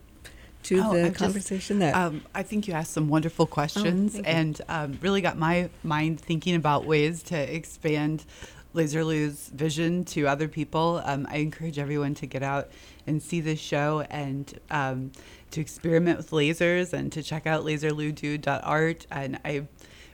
[0.65, 4.27] To Oh, the just- conversation that Um, I think you asked some wonderful questions thank
[4.27, 4.31] you.
[4.31, 8.27] and um, really got my mind thinking about ways to expand
[8.75, 11.01] Laser Lew's vision to other people.
[11.07, 12.69] Um, I encourage everyone to get out
[13.07, 15.13] and see this show and um,
[15.53, 19.07] to experiment with lasers and to check out laserlewdude.art.
[19.11, 19.69] And I'm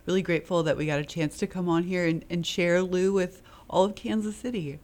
[0.06, 3.12] really grateful that we got a chance to come on here and, and share Lew
[3.12, 4.78] with all of Kansas City.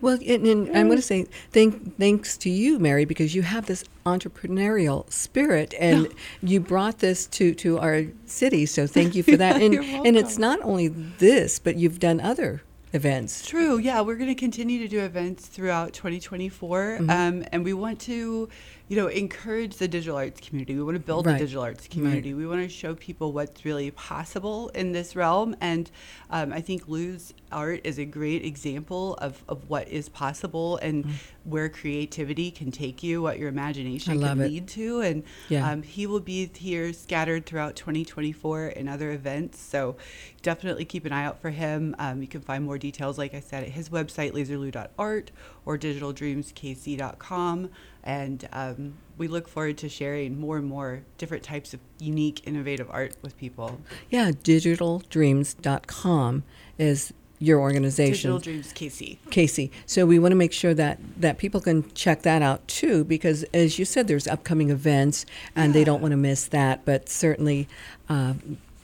[0.00, 3.66] Well, and, and I'm going to say thank, thanks to you, Mary, because you have
[3.66, 6.08] this entrepreneurial spirit, and
[6.42, 8.64] you brought this to, to our city.
[8.66, 9.56] So thank you for that.
[9.62, 13.46] And and it's not only this, but you've done other events.
[13.46, 13.76] True.
[13.78, 17.10] Yeah, we're going to continue to do events throughout 2024, Mm-hmm.
[17.10, 18.48] um, and we want to,
[18.88, 20.74] you know, encourage the digital arts community.
[20.74, 21.34] We want to build Right.
[21.34, 22.32] the digital arts community.
[22.34, 25.90] We want to show people what's really possible in this realm, and
[26.30, 31.06] um, I think Lew's art is a great example of, of what is possible and
[31.44, 34.22] where creativity can take you, what your imagination Mm.
[34.22, 34.48] Can it.
[34.48, 35.70] lead to, and Yeah.
[35.70, 39.58] um, he will be here scattered throughout 2024 in other events.
[39.60, 39.96] So
[40.42, 41.94] definitely keep an eye out for him.
[41.98, 45.30] Um, you can find more details, like I said, at his website, laserloo.art
[45.68, 47.68] or digitaldreamskc.com.
[48.02, 52.88] And um, we look forward to sharing more and more different types of unique, innovative
[52.90, 53.78] art with people.
[54.08, 56.42] Yeah, digitaldreams.com
[56.78, 58.32] is your organization.
[58.32, 59.18] Digital Dreams KC.
[59.30, 59.70] Casey.
[59.84, 63.42] So we want to make sure that that people can check that out too, because
[63.52, 66.86] as you said, there's upcoming events, and they don't want to miss that.
[66.86, 67.68] But certainly,
[68.08, 68.32] uh,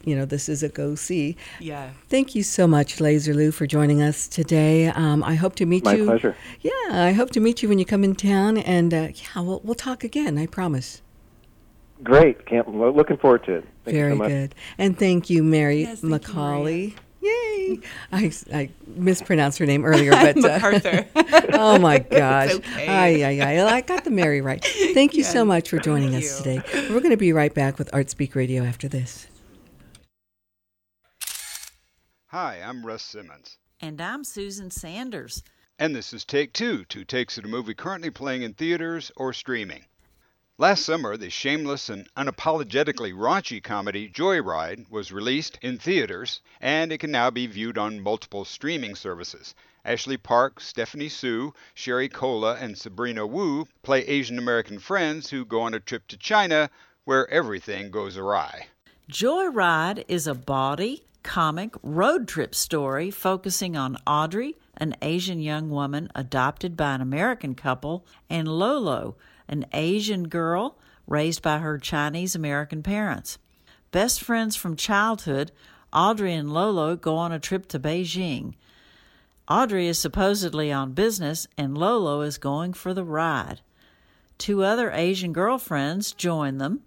[0.06, 1.36] you know, this is a go see.
[1.60, 1.90] Yeah.
[2.08, 4.88] Thank you so much, Laser Lew, for joining us today.
[4.88, 6.04] Um, I hope to meet My you.
[6.04, 6.36] My pleasure.
[6.60, 9.60] Yeah, I hope to meet you when you come in town, and uh, yeah, we'll
[9.64, 10.38] we'll talk again.
[10.38, 11.02] I promise.
[12.02, 12.46] Great.
[12.46, 13.64] Can't looking forward to it.
[13.84, 14.28] Thank Very you so much.
[14.28, 14.54] good.
[14.78, 16.94] And thank you, Mary Yes, thank you, Macaulay.
[17.24, 17.80] Yay!
[18.12, 21.06] I, I mispronounced her name earlier, but uh, MacArthur.
[21.54, 22.52] oh my gosh!
[22.52, 22.86] okay.
[22.86, 23.64] Ay, ay, ay.
[23.64, 24.62] I got the Mary right.
[24.92, 26.60] Thank you so much for joining thank us you.
[26.60, 26.88] today.
[26.90, 29.26] We're going to be right back with Artspeak Radio after this.
[32.34, 33.58] Hi, I'm Russ Simmons.
[33.80, 35.44] And I'm Susan Sanders.
[35.78, 39.32] And this is Take Two, two takes at a movie currently playing in theaters or
[39.32, 39.84] streaming.
[40.58, 46.98] Last summer, the shameless and unapologetically raunchy comedy Joyride was released in theaters, and it
[46.98, 49.54] can now be viewed on multiple streaming services.
[49.84, 55.60] Ashley Park, Stephanie Hsu, Sherry Cola, and Sabrina Wu play Asian American friends who go
[55.60, 56.68] on a trip to China
[57.04, 58.66] where everything goes awry.
[59.08, 66.08] Joyride is a bawdy, comic road trip story focusing on Audrey, an Asian young woman
[66.14, 69.16] adopted by an American couple, and Lolo,
[69.48, 73.38] an Asian girl raised by her Chinese American parents.
[73.90, 75.50] Best friends from childhood,
[75.92, 78.54] Audrey and Lolo go on a trip to Beijing.
[79.48, 83.60] Audrey is supposedly on business, and Lolo is going for the ride.
[84.38, 86.80] Two other Asian girlfriends join them,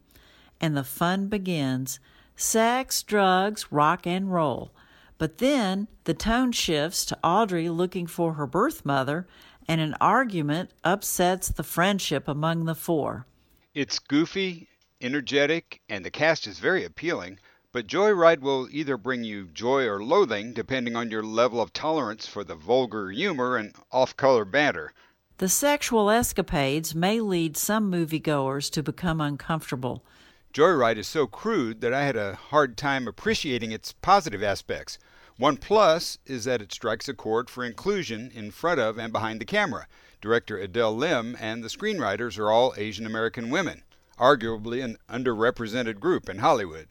[0.60, 2.00] and the fun begins
[2.38, 4.72] sex, drugs, rock and roll.
[5.18, 9.28] But then the tone shifts to Audrey looking for her birth mother,
[9.68, 13.26] and an argument upsets the friendship among the four.
[13.74, 14.70] It's goofy,
[15.02, 17.40] energetic, and the cast is very appealing,
[17.72, 22.26] but Joyride will either bring you joy or loathing depending on your level of tolerance
[22.26, 24.94] for the vulgar humor and off color banter.
[25.40, 30.04] The sexual escapades may lead some moviegoers to become uncomfortable.
[30.58, 34.97] Joyride is so crude that I had a hard time appreciating its positive aspects.
[35.38, 39.39] One plus is that it strikes a chord for inclusion in front of and behind
[39.39, 39.86] the camera.
[40.20, 43.84] Director Adele Lim and the screenwriters are all Asian American women,
[44.18, 46.88] arguably an underrepresented group in Hollywood.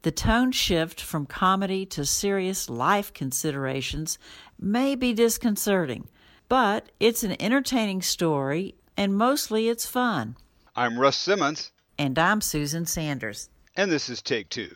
[0.00, 4.18] The tone shift from comedy to serious life considerations
[4.58, 6.08] may be disconcerting,
[6.48, 10.34] but it's an entertaining story and mostly it's fun.
[10.74, 11.72] I'm Russ Simmons.
[11.98, 13.50] And I'm Susan Sanders.
[13.76, 14.74] And this is Take Two.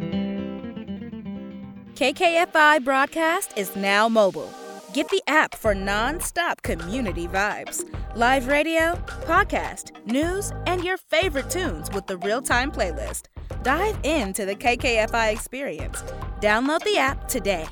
[1.94, 4.50] KKFI Broadcast is now mobile.
[4.94, 7.84] Get the app for non-stop community vibes.
[8.16, 8.94] Live radio,
[9.26, 13.26] podcast, news, and your favorite tunes with the real-time playlist.
[13.64, 16.02] Dive into the KKFI experience.
[16.42, 17.66] Download the app today.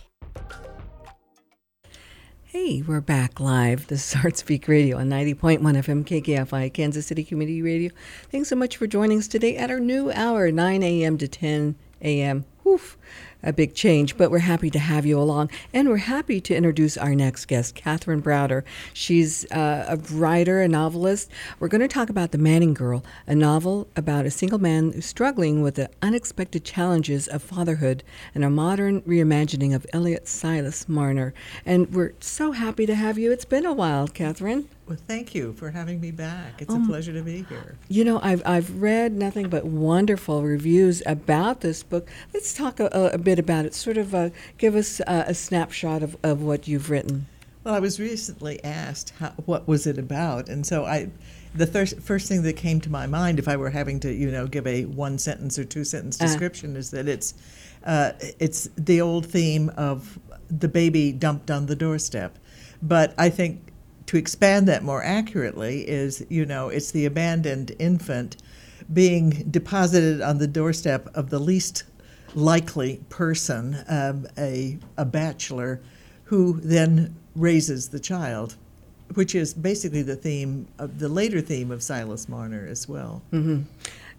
[2.44, 3.88] Hey, we're back live.
[3.88, 7.90] This is Artspeak Radio on 90.1 FM KKFI, Kansas City Community Radio.
[8.30, 11.18] Thanks so much for joining us today at our new hour, 9 a.m.
[11.18, 12.46] to 10 a.m.
[12.64, 12.96] Woof
[13.42, 15.50] a big change, but we're happy to have you along.
[15.72, 18.62] And we're happy to introduce our next guest, Catherine Browder.
[18.92, 21.30] She's uh, a writer, a novelist.
[21.58, 25.62] We're going to talk about The Manning Girl, a novel about a single man struggling
[25.62, 28.02] with the unexpected challenges of fatherhood
[28.34, 31.34] and a modern reimagining of Eliot Silas Marner.
[31.66, 33.32] And we're so happy to have you.
[33.32, 34.68] It's been a while, Catherine.
[34.92, 36.60] Well, thank you for having me back.
[36.60, 37.78] It's um, a pleasure to be here.
[37.88, 42.10] You know, I've, I've read nothing but wonderful reviews about this book.
[42.34, 43.72] Let's talk a, a bit about it.
[43.72, 44.28] Sort of uh,
[44.58, 47.26] give us uh, a snapshot of, of what you've written.
[47.64, 51.08] Well, I was recently asked how, what was it about, and so I,
[51.54, 54.30] the thir- first thing that came to my mind, if I were having to, you
[54.30, 56.26] know, give a one sentence or two sentence uh.
[56.26, 56.80] description, uh.
[56.80, 57.32] is that it's,
[57.86, 60.18] uh, it's the old theme of
[60.50, 62.38] the baby dumped on the doorstep,
[62.82, 63.71] but I think
[64.06, 68.36] to expand that more accurately is, you know, it's the abandoned infant
[68.92, 71.84] being deposited on the doorstep of the least
[72.34, 75.80] likely person, um, a, a bachelor,
[76.24, 78.56] who then raises the child,
[79.14, 83.22] which is basically the theme of the later theme of Silas Marner as well.
[83.32, 83.62] Mm-hmm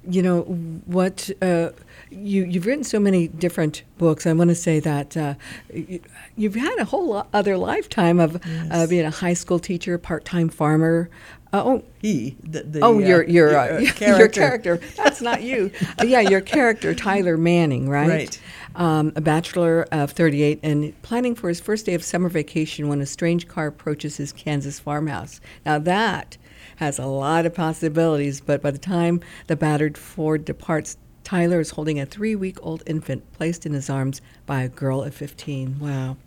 [0.07, 0.41] you know
[0.85, 1.69] what uh,
[2.09, 4.25] you you've written so many different books.
[4.25, 5.35] I want to say that uh,
[5.73, 6.01] you,
[6.41, 8.67] have had a whole other lifetime of yes.
[8.71, 11.09] uh, being a high school teacher, part time farmer.
[11.51, 12.35] Uh, oh, he.
[12.43, 14.17] The, the, oh, your your character.
[14.17, 14.77] your character.
[14.97, 15.71] That's not you.
[16.03, 18.09] yeah, your character, Tyler Manning, right?
[18.09, 18.41] Right.
[18.75, 23.01] Um, a bachelor of 38 and planning for his first day of summer vacation when
[23.01, 25.39] a strange car approaches his Kansas farmhouse.
[25.63, 26.37] Now that
[26.83, 31.71] has a lot of possibilities, but by the time the battered Ford departs, Tyler is
[31.71, 35.79] holding a three week old infant placed in his arms by a girl of 15.
[35.79, 36.17] Wow.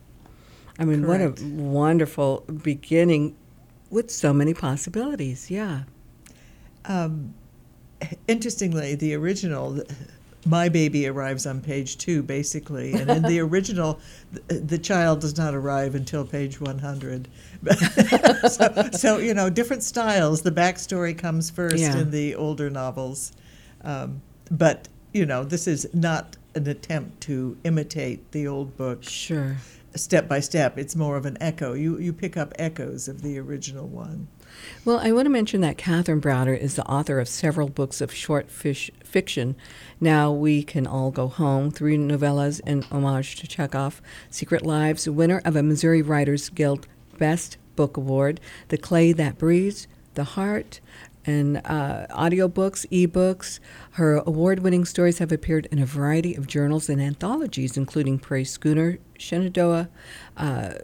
[0.78, 1.40] I mean, Correct.
[1.40, 3.36] what a wonderful beginning
[3.90, 5.50] with so many possibilities.
[5.50, 5.82] Yeah.
[6.86, 7.34] Um,
[8.26, 9.82] interestingly, the original,
[10.46, 12.94] my baby arrives on page two, basically.
[12.94, 14.00] And in the original,
[14.32, 17.28] the, the, child does not arrive until page 100.
[18.48, 20.42] so, so, you know, different styles.
[20.42, 21.96] The backstory comes first yeah.
[21.96, 23.32] in the older novels.
[23.82, 29.02] Um, but, you know, this is not an attempt to imitate the old book.
[29.04, 29.56] Sure.
[29.94, 30.78] Step by step.
[30.78, 31.72] It's more of an echo.
[31.72, 34.28] You, you pick up echoes of the original one.
[34.84, 38.12] Well, I want to mention that Catherine Browder is the author of several books of
[38.12, 39.56] short fish fiction.
[40.00, 44.00] Now We Can All Go Home, three novellas in homage to Chekhov,
[44.30, 46.86] Secret Lives, winner of a Missouri Writers Guild
[47.18, 50.80] Best Book Award, The Clay That Breathes, The Heart,
[51.26, 53.58] and uh, audiobooks, ebooks.
[53.92, 58.44] Her award winning stories have appeared in a variety of journals and anthologies, including Prairie
[58.44, 59.88] Schooner, Shenandoah,
[60.36, 60.74] uh,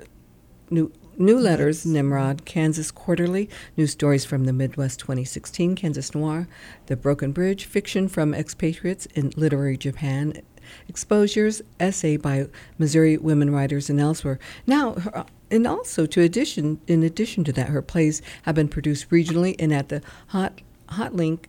[0.69, 6.49] New, New Letters, Nimrod, Kansas Quarterly, New Stories from the Midwest 2016, Kansas Noir,
[6.87, 10.41] The Broken Bridge, Fiction from Expatriates in Literary Japan,
[10.89, 12.47] Exposures, Essay by
[12.79, 14.39] Missouri Women Writers and Elsewhere.
[14.67, 19.11] Now, her, and also to addition, in addition to that, her plays have been produced
[19.11, 21.49] regionally and at the Hot Hot Link,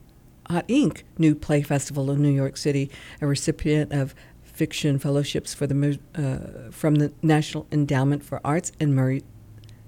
[0.49, 2.91] Hot Ink New Play Festival in New York City,
[3.21, 8.93] a recipient of fiction fellowships for the uh, from the National Endowment for Arts and
[8.93, 9.23] Murray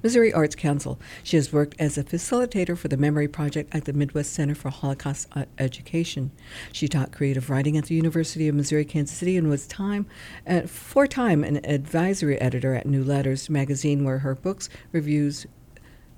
[0.05, 0.99] Missouri Arts Council.
[1.23, 4.69] She has worked as a facilitator for the Memory Project at the Midwest Center for
[4.69, 6.29] Holocaust uh, Education.
[6.71, 10.05] She taught creative writing at the University of Missouri Kansas City and was time
[10.45, 15.47] uh, four-time an advisory editor at New Letters magazine, where her books reviews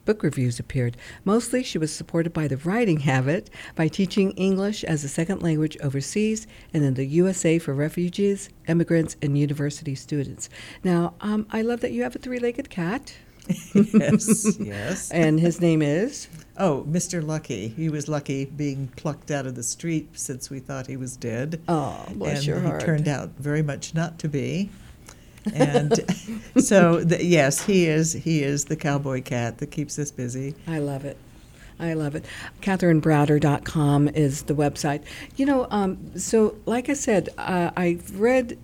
[0.03, 0.97] book reviews appeared.
[1.23, 5.77] Mostly, she was supported by the writing habit by teaching English as a second language
[5.81, 10.49] overseas and in the USA for refugees, immigrants, and university students.
[10.83, 13.15] Now, um, I love that you have a three legged cat.
[13.73, 15.11] Yes, yes.
[15.11, 16.27] And his name is?
[16.57, 17.25] Oh, Mr.
[17.25, 17.69] Lucky.
[17.69, 21.61] He was lucky being plucked out of the street since we thought he was dead.
[21.67, 24.69] Oh, bless and your he turned out very much not to be.
[25.53, 25.93] And
[26.57, 28.13] so, the, yes, he is.
[28.13, 30.55] He is the cowboy cat that keeps us busy.
[30.67, 31.17] I love it.
[31.79, 32.25] I love it.
[32.61, 35.03] CatherineBrowder.com is the website.
[35.35, 38.57] You know, um, so like I said, uh, I've read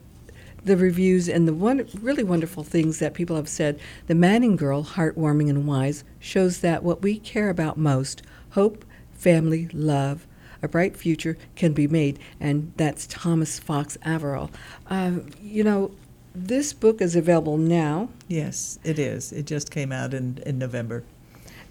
[0.65, 3.79] the reviews and the one really wonderful things that people have said.
[4.07, 9.67] The Manning Girl, heartwarming and wise, shows that what we care about most hope, family,
[9.73, 10.27] love,
[10.61, 12.17] a bright future can be made.
[12.39, 14.49] And that's Thomas Fox Averill.
[14.87, 15.91] Uh, you know,
[16.33, 18.09] this book is available now.
[18.27, 19.31] Yes, it is.
[19.31, 21.03] It just came out in, in November.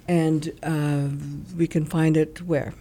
[0.06, 1.08] And uh,
[1.56, 2.74] we can find it where?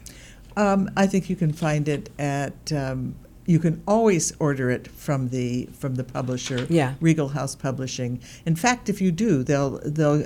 [0.58, 3.16] Um, I think you can find it at um,
[3.52, 6.96] you can always order it from the from the publisher, yeah.
[7.02, 8.22] Regal House Publishing.
[8.46, 10.26] In fact, if you do, they'll they'll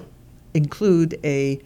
[0.54, 1.60] include a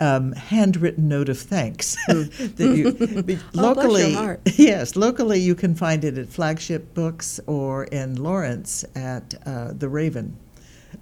[0.00, 1.94] um, handwritten note of thanks.
[2.06, 2.96] that you,
[3.54, 4.16] oh, locally,
[4.56, 9.90] yes, locally you can find it at Flagship Books or in Lawrence at uh, the
[9.90, 10.36] Raven,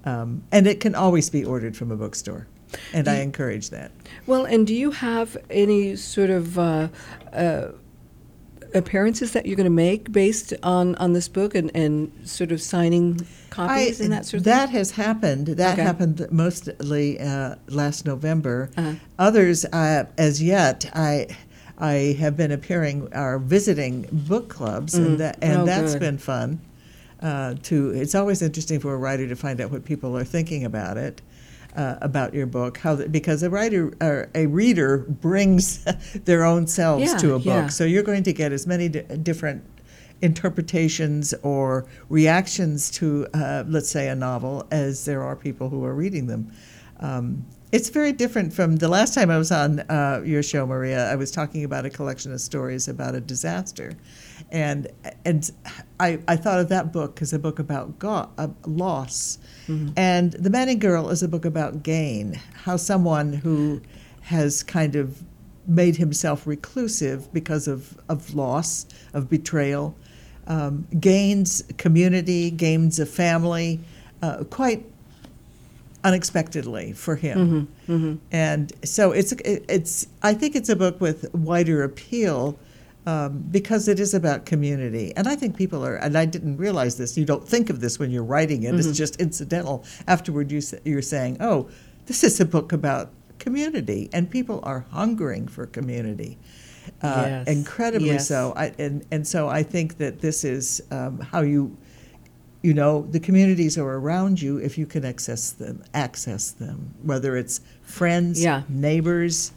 [0.04, 2.48] um, and it can always be ordered from a bookstore.
[2.92, 3.92] And I encourage that.
[4.26, 6.88] Well, and do you have any sort of uh,
[7.32, 7.68] uh,
[8.74, 12.60] appearances that you're going to make based on, on this book and, and sort of
[12.60, 13.20] signing
[13.50, 14.78] copies I, and that sort of that thing?
[14.78, 15.46] has happened.
[15.48, 15.82] That Okay.
[15.82, 18.70] happened mostly uh, last November.
[18.76, 18.94] Uh-huh.
[19.18, 21.28] Others, uh, as yet, I
[21.78, 25.06] I have been appearing or visiting book clubs, Mm.
[25.06, 26.00] and that and Oh, that's good.
[26.00, 26.60] been fun.
[27.20, 30.64] Uh, to it's always interesting for a writer to find out what people are thinking
[30.64, 31.22] about it.
[31.74, 35.82] Uh, about your book, how the, because a writer or a reader brings
[36.26, 37.66] their own selves Yeah, to a book, yeah.
[37.68, 39.64] so you're going to get as many di- different
[40.20, 45.94] interpretations or reactions to, uh, let's say, a novel as there are people who are
[45.94, 46.52] reading them.
[47.00, 51.10] Um, it's very different from the last time I was on uh, your show, Maria.
[51.10, 53.94] I was talking about a collection of stories about a disaster,
[54.50, 54.88] and
[55.24, 55.50] and
[56.00, 59.38] I, I thought of that book as a book about go- uh, loss,
[59.96, 62.40] and The Manning Girl is a book about gain.
[62.54, 63.80] How someone who
[64.22, 65.22] has kind of
[65.66, 69.94] made himself reclusive because of, of loss, of betrayal,
[70.46, 73.80] um, gains community, gains a family,
[74.22, 74.84] uh, quite
[76.04, 77.68] unexpectedly for him.
[77.88, 78.14] Mm-hmm.
[78.32, 82.58] And so it's it's I think it's a book with wider appeal
[83.06, 85.12] um, because it is about community.
[85.16, 87.16] And I think people are, and I didn't realize this.
[87.18, 88.72] You don't think of this when you're writing it.
[88.74, 88.78] Mhm.
[88.78, 89.84] It's just incidental.
[90.06, 91.68] Afterward, you you're saying, "Oh,
[92.06, 96.38] this is a book about community," and people are hungering for community.
[97.02, 97.46] Uh, Yes.
[97.48, 98.28] Incredibly Yes.
[98.28, 98.52] so.
[98.56, 101.76] I, and and so I think that this is um, how you
[102.62, 107.36] you know the communities are around you if you can access them access them whether
[107.36, 108.62] it's friends Yeah.
[108.68, 109.50] neighbors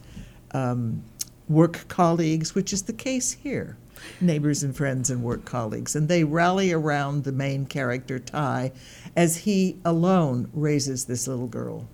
[0.54, 1.04] um,
[1.48, 3.78] work colleagues which is the case here
[4.20, 8.72] neighbors and friends and work colleagues and they rally around the main character ty
[9.16, 11.88] as he alone raises this little girl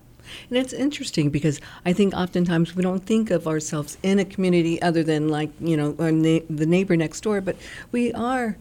[0.50, 4.82] And it's interesting because I think oftentimes we don't think of ourselves in a community
[4.82, 7.58] other than like, you know, na- the neighbor next door, but
[7.92, 8.58] we are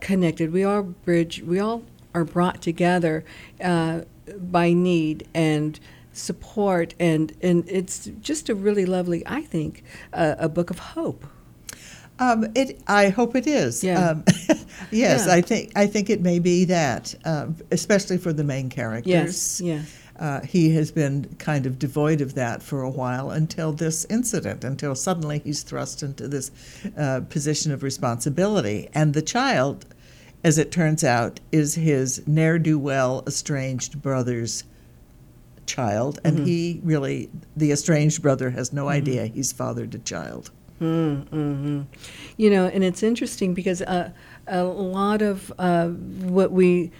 [0.00, 0.52] connected.
[0.52, 1.42] We are bridge.
[1.42, 1.82] We all
[2.14, 3.24] are brought together
[3.62, 4.02] uh,
[4.38, 5.78] by need and
[6.18, 6.94] support.
[6.98, 11.24] And, and it's just a really lovely, I think, uh, a book of hope.
[12.20, 12.80] Um, it.
[12.88, 13.84] I hope it is.
[13.84, 14.10] Yeah.
[14.10, 14.24] Um,
[14.90, 15.34] yes, Yeah.
[15.34, 15.72] I think.
[15.76, 19.08] I think it may be that, um, especially for the main characters.
[19.08, 19.96] Yes, yes.
[20.18, 24.64] uh, he has been kind of devoid of that for a while until this incident,
[24.64, 26.50] until suddenly he's thrust into this
[26.96, 28.88] uh, position of responsibility.
[28.94, 29.86] And the child,
[30.42, 34.64] as it turns out, is his ne'er do well estranged brother's
[35.76, 36.18] child.
[36.24, 36.46] And Mhm.
[36.46, 40.50] he really, the estranged brother, has no idea he's fathered a child.
[40.80, 41.82] Mm-hmm.
[42.36, 44.10] You know, and it's interesting because uh,
[44.46, 45.88] a lot of uh,
[46.38, 46.90] what we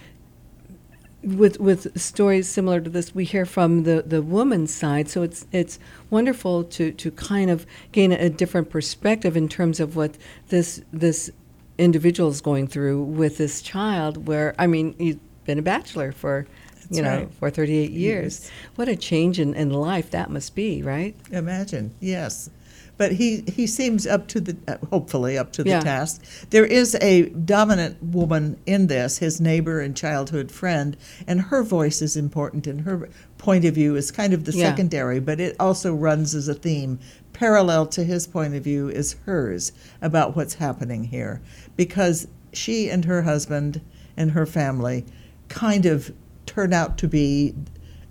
[1.23, 5.47] with with stories similar to this we hear from the the woman's side so it's
[5.51, 5.79] it's
[6.11, 10.13] wonderful to to kind of gain a different perspective in terms of what
[10.49, 11.29] this this
[11.77, 16.47] individual is going through with this child where i mean he's been a bachelor for
[16.91, 17.35] you That's know right.
[17.35, 18.51] for 38 years Yes.
[18.77, 22.51] what a change in, in life that must be right Imagine, yes.
[22.97, 25.81] But he, he seems up to the, uh, hopefully up to the Yeah.
[25.81, 26.21] task.
[26.51, 32.03] There is a dominant woman in this, his neighbor and childhood friend, and her voice
[32.03, 33.09] is important, and her
[33.39, 34.71] point of view is kind of the Yeah.
[34.71, 36.99] secondary, but it also runs as a theme.
[37.33, 39.71] Parallel to his point of view is hers
[40.03, 41.41] about what's happening here,
[41.77, 43.81] because she and her husband
[44.17, 45.05] and her family
[45.49, 46.11] kind of
[46.49, 47.55] turn out to be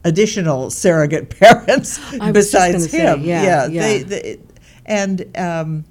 [0.04, 3.22] additional surrogate parents I was just besides gonna say, him.
[3.24, 3.82] yeah, yeah.
[3.82, 4.40] They, they,
[4.86, 5.86] and um,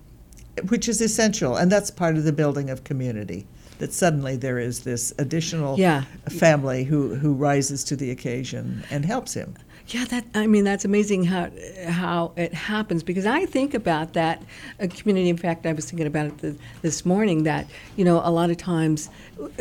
[0.69, 3.47] which is essential, and that's part of the building of community.
[3.79, 6.05] That suddenly there is this additional Yeah.
[6.31, 9.55] family who who rises to the occasion and helps him.
[9.89, 11.49] Yeah, that I mean that's amazing how
[11.87, 14.43] how it happens because I think about that
[14.81, 15.29] uh, community.
[15.29, 18.51] In fact, I was thinking about it th- this morning that you know a lot
[18.51, 19.11] of times,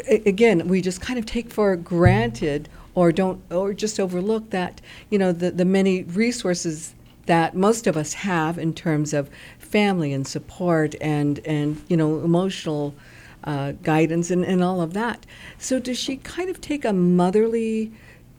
[0.07, 5.19] again, we just kind of take for granted or don't or just overlook that you
[5.19, 6.95] know the the many resources
[7.27, 12.21] that most of us have in terms of family and support and and you know
[12.21, 12.95] emotional
[13.43, 15.23] uh, guidance and, and all of that.
[15.59, 17.91] So does she kind of take a motherly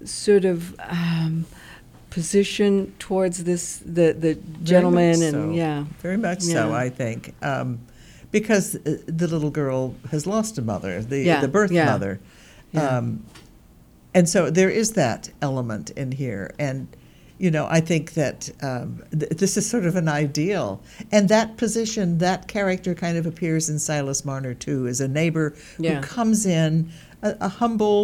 [0.04, 1.46] sort of um,
[2.20, 5.50] position towards this the the gentleman and so.
[5.50, 6.62] yeah very much so.
[6.70, 6.84] Yeah.
[6.86, 7.78] I think um,
[8.30, 8.80] because uh,
[9.20, 11.84] the little girl has lost a mother, the Yeah, the birth yeah.
[11.92, 12.18] mother,
[12.72, 12.98] Yeah.
[12.98, 13.06] um,
[14.14, 16.86] and so there is that element in here, and
[17.38, 18.88] you know I think that um,
[19.20, 20.68] th- this is sort of an ideal,
[21.12, 25.52] and that position, that character, kind of appears in Silas Marner too, as a neighbor
[25.78, 25.94] Yeah.
[25.96, 26.88] who comes in,
[27.22, 28.00] a, a humble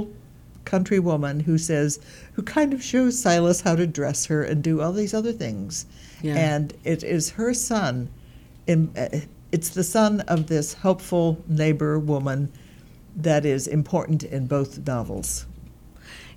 [0.64, 1.98] country woman who says,
[2.34, 5.86] who kind of shows Silas how to dress her and do all these other things.
[6.22, 6.36] Yeah.
[6.36, 8.08] And it is her son,
[8.68, 9.08] uh,
[9.50, 12.52] it's the son of this helpful neighbor woman
[13.16, 15.46] that is important in both novels.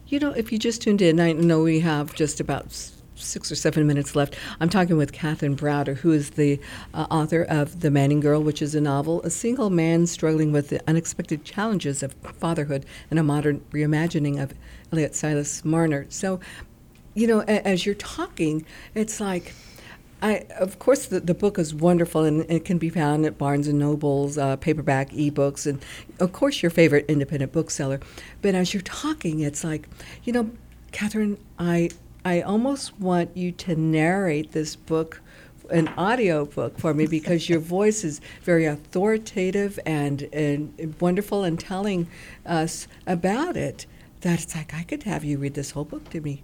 [0.07, 2.71] You know, if you just tuned in, I know we have just about
[3.15, 4.35] six or seven minutes left.
[4.59, 6.59] I'm talking with Catherine Browder, who is the
[6.93, 10.69] uh, author of The Manning Girl, which is a novel, a single man struggling with
[10.69, 14.53] the unexpected challenges of fatherhood and a modern reimagining of
[14.91, 16.05] Eliot Silas Marner.
[16.09, 16.39] So,
[17.13, 19.53] you know, a- as you're talking, it's like,
[20.21, 23.67] I, of course, the, the book is wonderful and it can be found at Barnes
[23.67, 25.83] and Noble's, uh, paperback, ebooks, and
[26.19, 27.99] of course your favorite independent bookseller.
[28.41, 29.87] But as you're talking, it's like,
[30.23, 30.51] you know,
[30.91, 31.89] Catherine, I
[32.25, 35.21] I almost want you to narrate this book,
[35.69, 41.59] an audio book for me, because your voice is very authoritative and and wonderful and
[41.59, 42.07] telling
[42.45, 43.85] us about it.
[44.21, 46.43] That it's like I could have you read this whole book to me.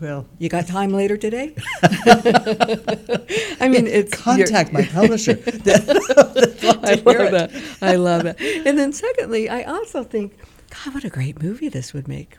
[0.00, 1.54] Well, You got time later today?
[1.82, 5.32] I mean, it's Contact my publisher.
[5.32, 7.50] I love that.
[7.82, 8.36] I love it.
[8.64, 10.38] And then, secondly, I also think,
[10.70, 12.38] God, what a great movie this would make.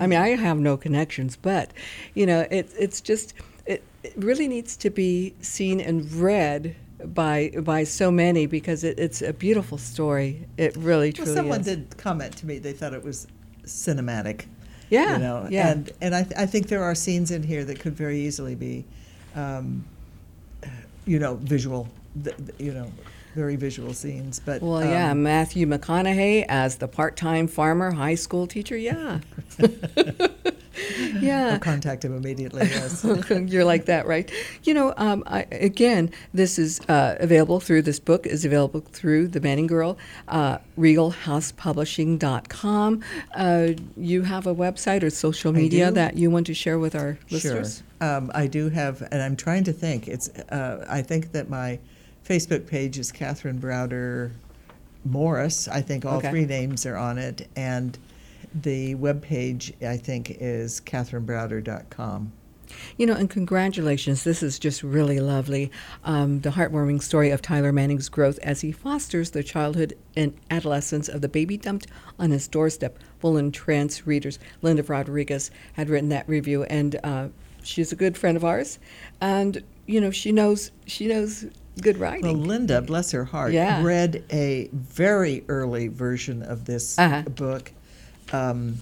[0.00, 1.70] I mean, I have no connections, but
[2.14, 3.34] you know, it, it's just
[3.66, 8.98] it, it really needs to be seen and read by by so many because it,
[8.98, 10.46] it's a beautiful story.
[10.56, 11.66] It really, Well, truly someone is.
[11.66, 13.26] did comment to me; they thought it was
[13.64, 14.46] cinematic.
[14.88, 15.72] Yeah, you know, yeah.
[15.72, 18.54] and and I, th- I think there are scenes in here that could very easily
[18.54, 18.84] be,
[19.34, 19.84] um,
[21.06, 21.88] you know, visual,
[22.22, 22.90] th- th- you know,
[23.36, 24.40] very visual scenes.
[24.40, 28.76] But Well, yeah, um, Matthew McConaughey as the part-time farmer, high school teacher.
[28.76, 29.20] Yeah,
[31.20, 31.50] yeah.
[31.52, 32.66] I'll contact him immediately.
[32.66, 33.04] Yes.
[33.30, 34.30] You're like that, right?
[34.64, 39.28] You know, um, I, again, this is uh, available through this book is available through
[39.28, 43.02] the Manning Girl, uh, RegalHousePublishing.com.
[43.34, 47.18] Uh, you have a website or social media that you want to share with our
[47.30, 47.82] listeners?
[48.00, 48.16] Sure.
[48.16, 50.06] Um, I do have, and I'm trying to think.
[50.08, 50.28] It's.
[50.28, 51.78] Uh, I think that my
[52.26, 54.32] Facebook page is Catherine Browder
[55.04, 55.68] Morris.
[55.68, 56.30] I think all Okay.
[56.30, 57.96] three names are on it, and
[58.62, 62.32] the web page I think is catherinebrowder.com.
[62.96, 64.24] You know, and congratulations.
[64.24, 65.70] This is just really lovely.
[66.04, 71.08] Um, the heartwarming story of Tyler Manning's growth as he fosters the childhood and adolescence
[71.08, 71.86] of the baby dumped
[72.18, 74.40] on his doorstep will entrance readers.
[74.62, 77.28] Linda Rodriguez had written that review, and uh,
[77.62, 78.80] she's a good friend of ours.
[79.20, 81.46] And, you know, she knows, she knows
[81.80, 82.22] good writing.
[82.22, 83.82] Well, Linda, bless her heart, Yeah.
[83.82, 87.22] read a very early version of this Uh-huh.
[87.22, 87.72] book.
[88.32, 88.78] Um,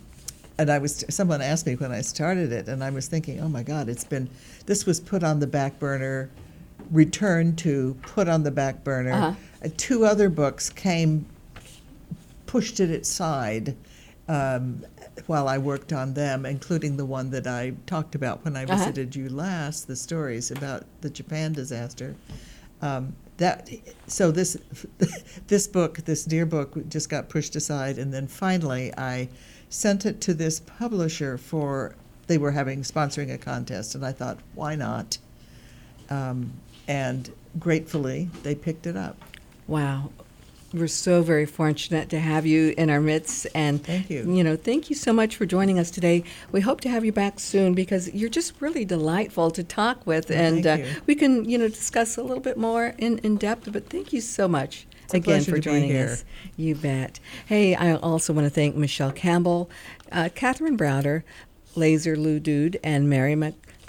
[0.56, 3.48] and I was someone asked me when I started it, and I was thinking, oh
[3.48, 4.28] my God, it's been
[4.66, 6.30] this was put on the back burner,
[6.92, 9.12] returned to, put on the back burner.
[9.12, 9.32] Uh-huh.
[9.64, 11.26] Uh, two other books came,
[12.46, 13.74] pushed it aside.
[14.26, 14.84] Um,
[15.26, 18.76] while I worked on them, including the one that I talked about when I Uh-huh.
[18.76, 22.14] visited you last, the stories about the Japan disaster.
[22.84, 23.68] Um, that
[24.06, 24.56] so this
[25.48, 29.28] this book, this dear book, just got pushed aside, and then finally I
[29.70, 34.38] sent it to this publisher for they were having sponsoring a contest, and I thought,
[34.54, 35.18] why not?
[36.10, 36.52] Um,
[36.86, 39.16] and gratefully, they picked it up.
[39.66, 40.10] Wow.
[40.74, 43.46] We're so very fortunate to have you in our midst.
[43.54, 44.30] And Thank you.
[44.30, 46.24] You know, thank you so much for joining us today.
[46.50, 50.30] We hope to have you back soon because you're just really delightful to talk with.
[50.30, 53.72] Well, and uh, we can, you know, discuss a little bit more in, in depth.
[53.72, 56.06] But thank you so much a again for joining here.
[56.06, 56.24] us.
[56.56, 57.20] You bet.
[57.46, 59.70] Hey, I also want to thank Michelle Campbell,
[60.10, 61.22] uh, Catherine Browder,
[61.76, 63.36] Laser Lew Dude, and Mary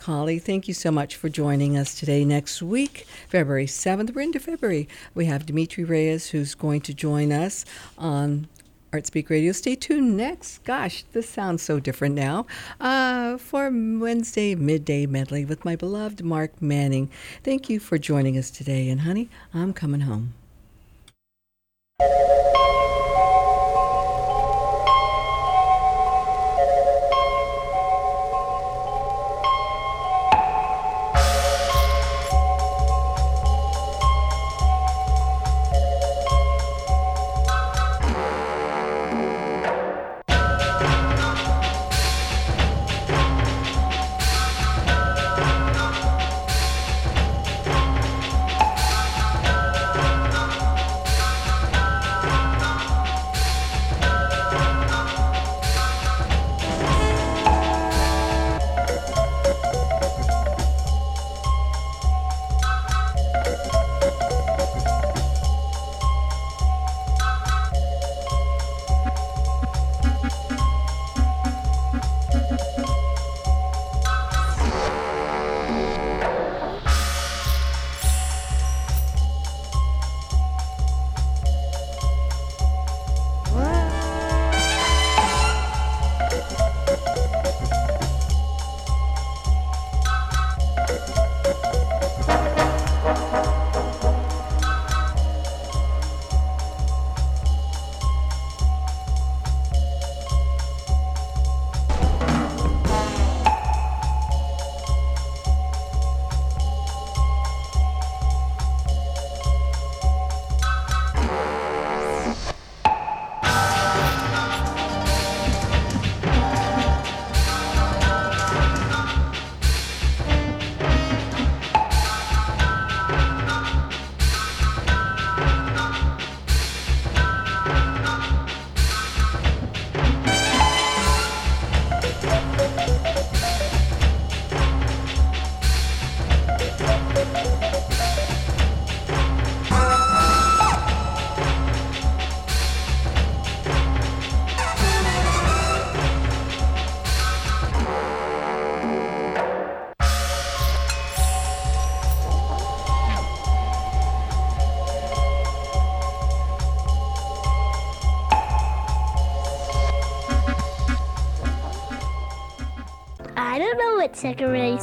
[0.05, 0.41] McCauley.
[0.41, 2.23] Thank you so much for joining us today.
[2.25, 4.87] Next week, February 7th, we're into February.
[5.13, 7.65] We have Dimitri Reyes who's going to join us
[7.97, 8.47] on
[8.91, 9.51] Artspeak Radio.
[9.51, 10.63] Stay tuned next.
[10.63, 12.45] Gosh, this sounds so different now.
[12.79, 17.09] Uh, for Wednesday midday medley with my beloved Mark Manning.
[17.43, 18.89] Thank you for joining us today.
[18.89, 20.33] And honey, I'm coming home.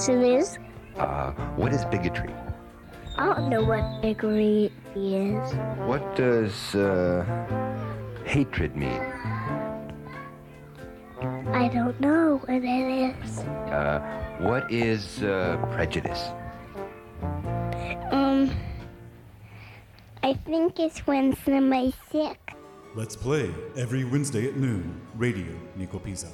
[0.03, 0.59] Segregation is.
[0.97, 2.35] Uh, what is bigotry?
[3.17, 5.55] I don't know what bigotry is.
[5.87, 7.25] What does uh,
[8.25, 9.01] hatred mean?
[11.53, 13.39] I don't know what it is.
[13.39, 14.01] Uh,
[14.41, 16.31] what is uh, prejudice?
[18.11, 18.51] Um,
[20.23, 22.39] I think it's when somebody's sick.
[22.95, 25.01] Let's play every Wednesday at noon.
[25.15, 26.29] Radio Nico Pisa.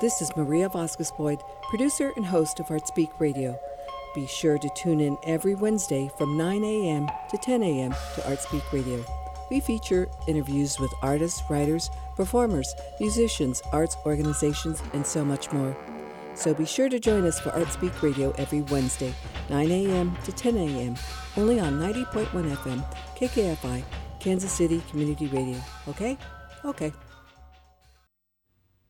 [0.00, 1.40] This is Maria Vasquez Boyd,
[1.70, 3.56] producer and host of Artspeak Radio.
[4.12, 7.08] Be sure to tune in every Wednesday from 9 a.m.
[7.30, 7.92] to 10 a.m.
[7.92, 9.04] to Artspeak Radio.
[9.50, 15.76] We feature interviews with artists, writers, performers, musicians, arts organizations, and so much more.
[16.34, 19.14] So be sure to join us for Artspeak Radio every Wednesday,
[19.48, 20.16] 9 a.m.
[20.24, 20.96] to 10 a.m.,
[21.36, 22.26] only on 90.1
[22.56, 22.84] FM,
[23.16, 23.84] KKFI,
[24.18, 25.60] Kansas City Community Radio.
[25.86, 26.18] Okay?
[26.64, 26.92] Okay.